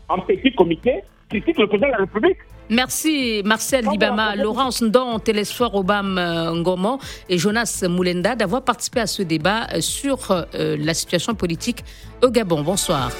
en 0.09 0.21
petit 0.21 0.53
comité, 0.55 1.03
critique 1.29 1.59
le 1.59 1.67
président 1.67 1.89
de 1.89 1.93
la 1.93 1.99
République. 1.99 2.39
Merci 2.71 3.43
Marcel 3.45 3.87
Libama, 3.87 4.37
Laurence 4.37 4.83
Ndon, 4.83 5.19
Télésphore 5.19 5.75
Obam 5.75 6.19
euh, 6.19 6.53
Ngomo 6.55 6.99
et 7.29 7.39
Jonas 7.39 7.85
Moulenda 7.89 8.35
d'avoir 8.35 8.63
participé 8.63 9.01
à 9.01 9.07
ce 9.07 9.23
débat 9.23 9.67
euh, 9.73 9.81
sur 9.81 10.31
euh, 10.31 10.77
la 10.79 10.93
situation 10.93 11.35
politique 11.35 11.83
au 12.23 12.29
Gabon. 12.31 12.63
Bonsoir. 12.63 13.11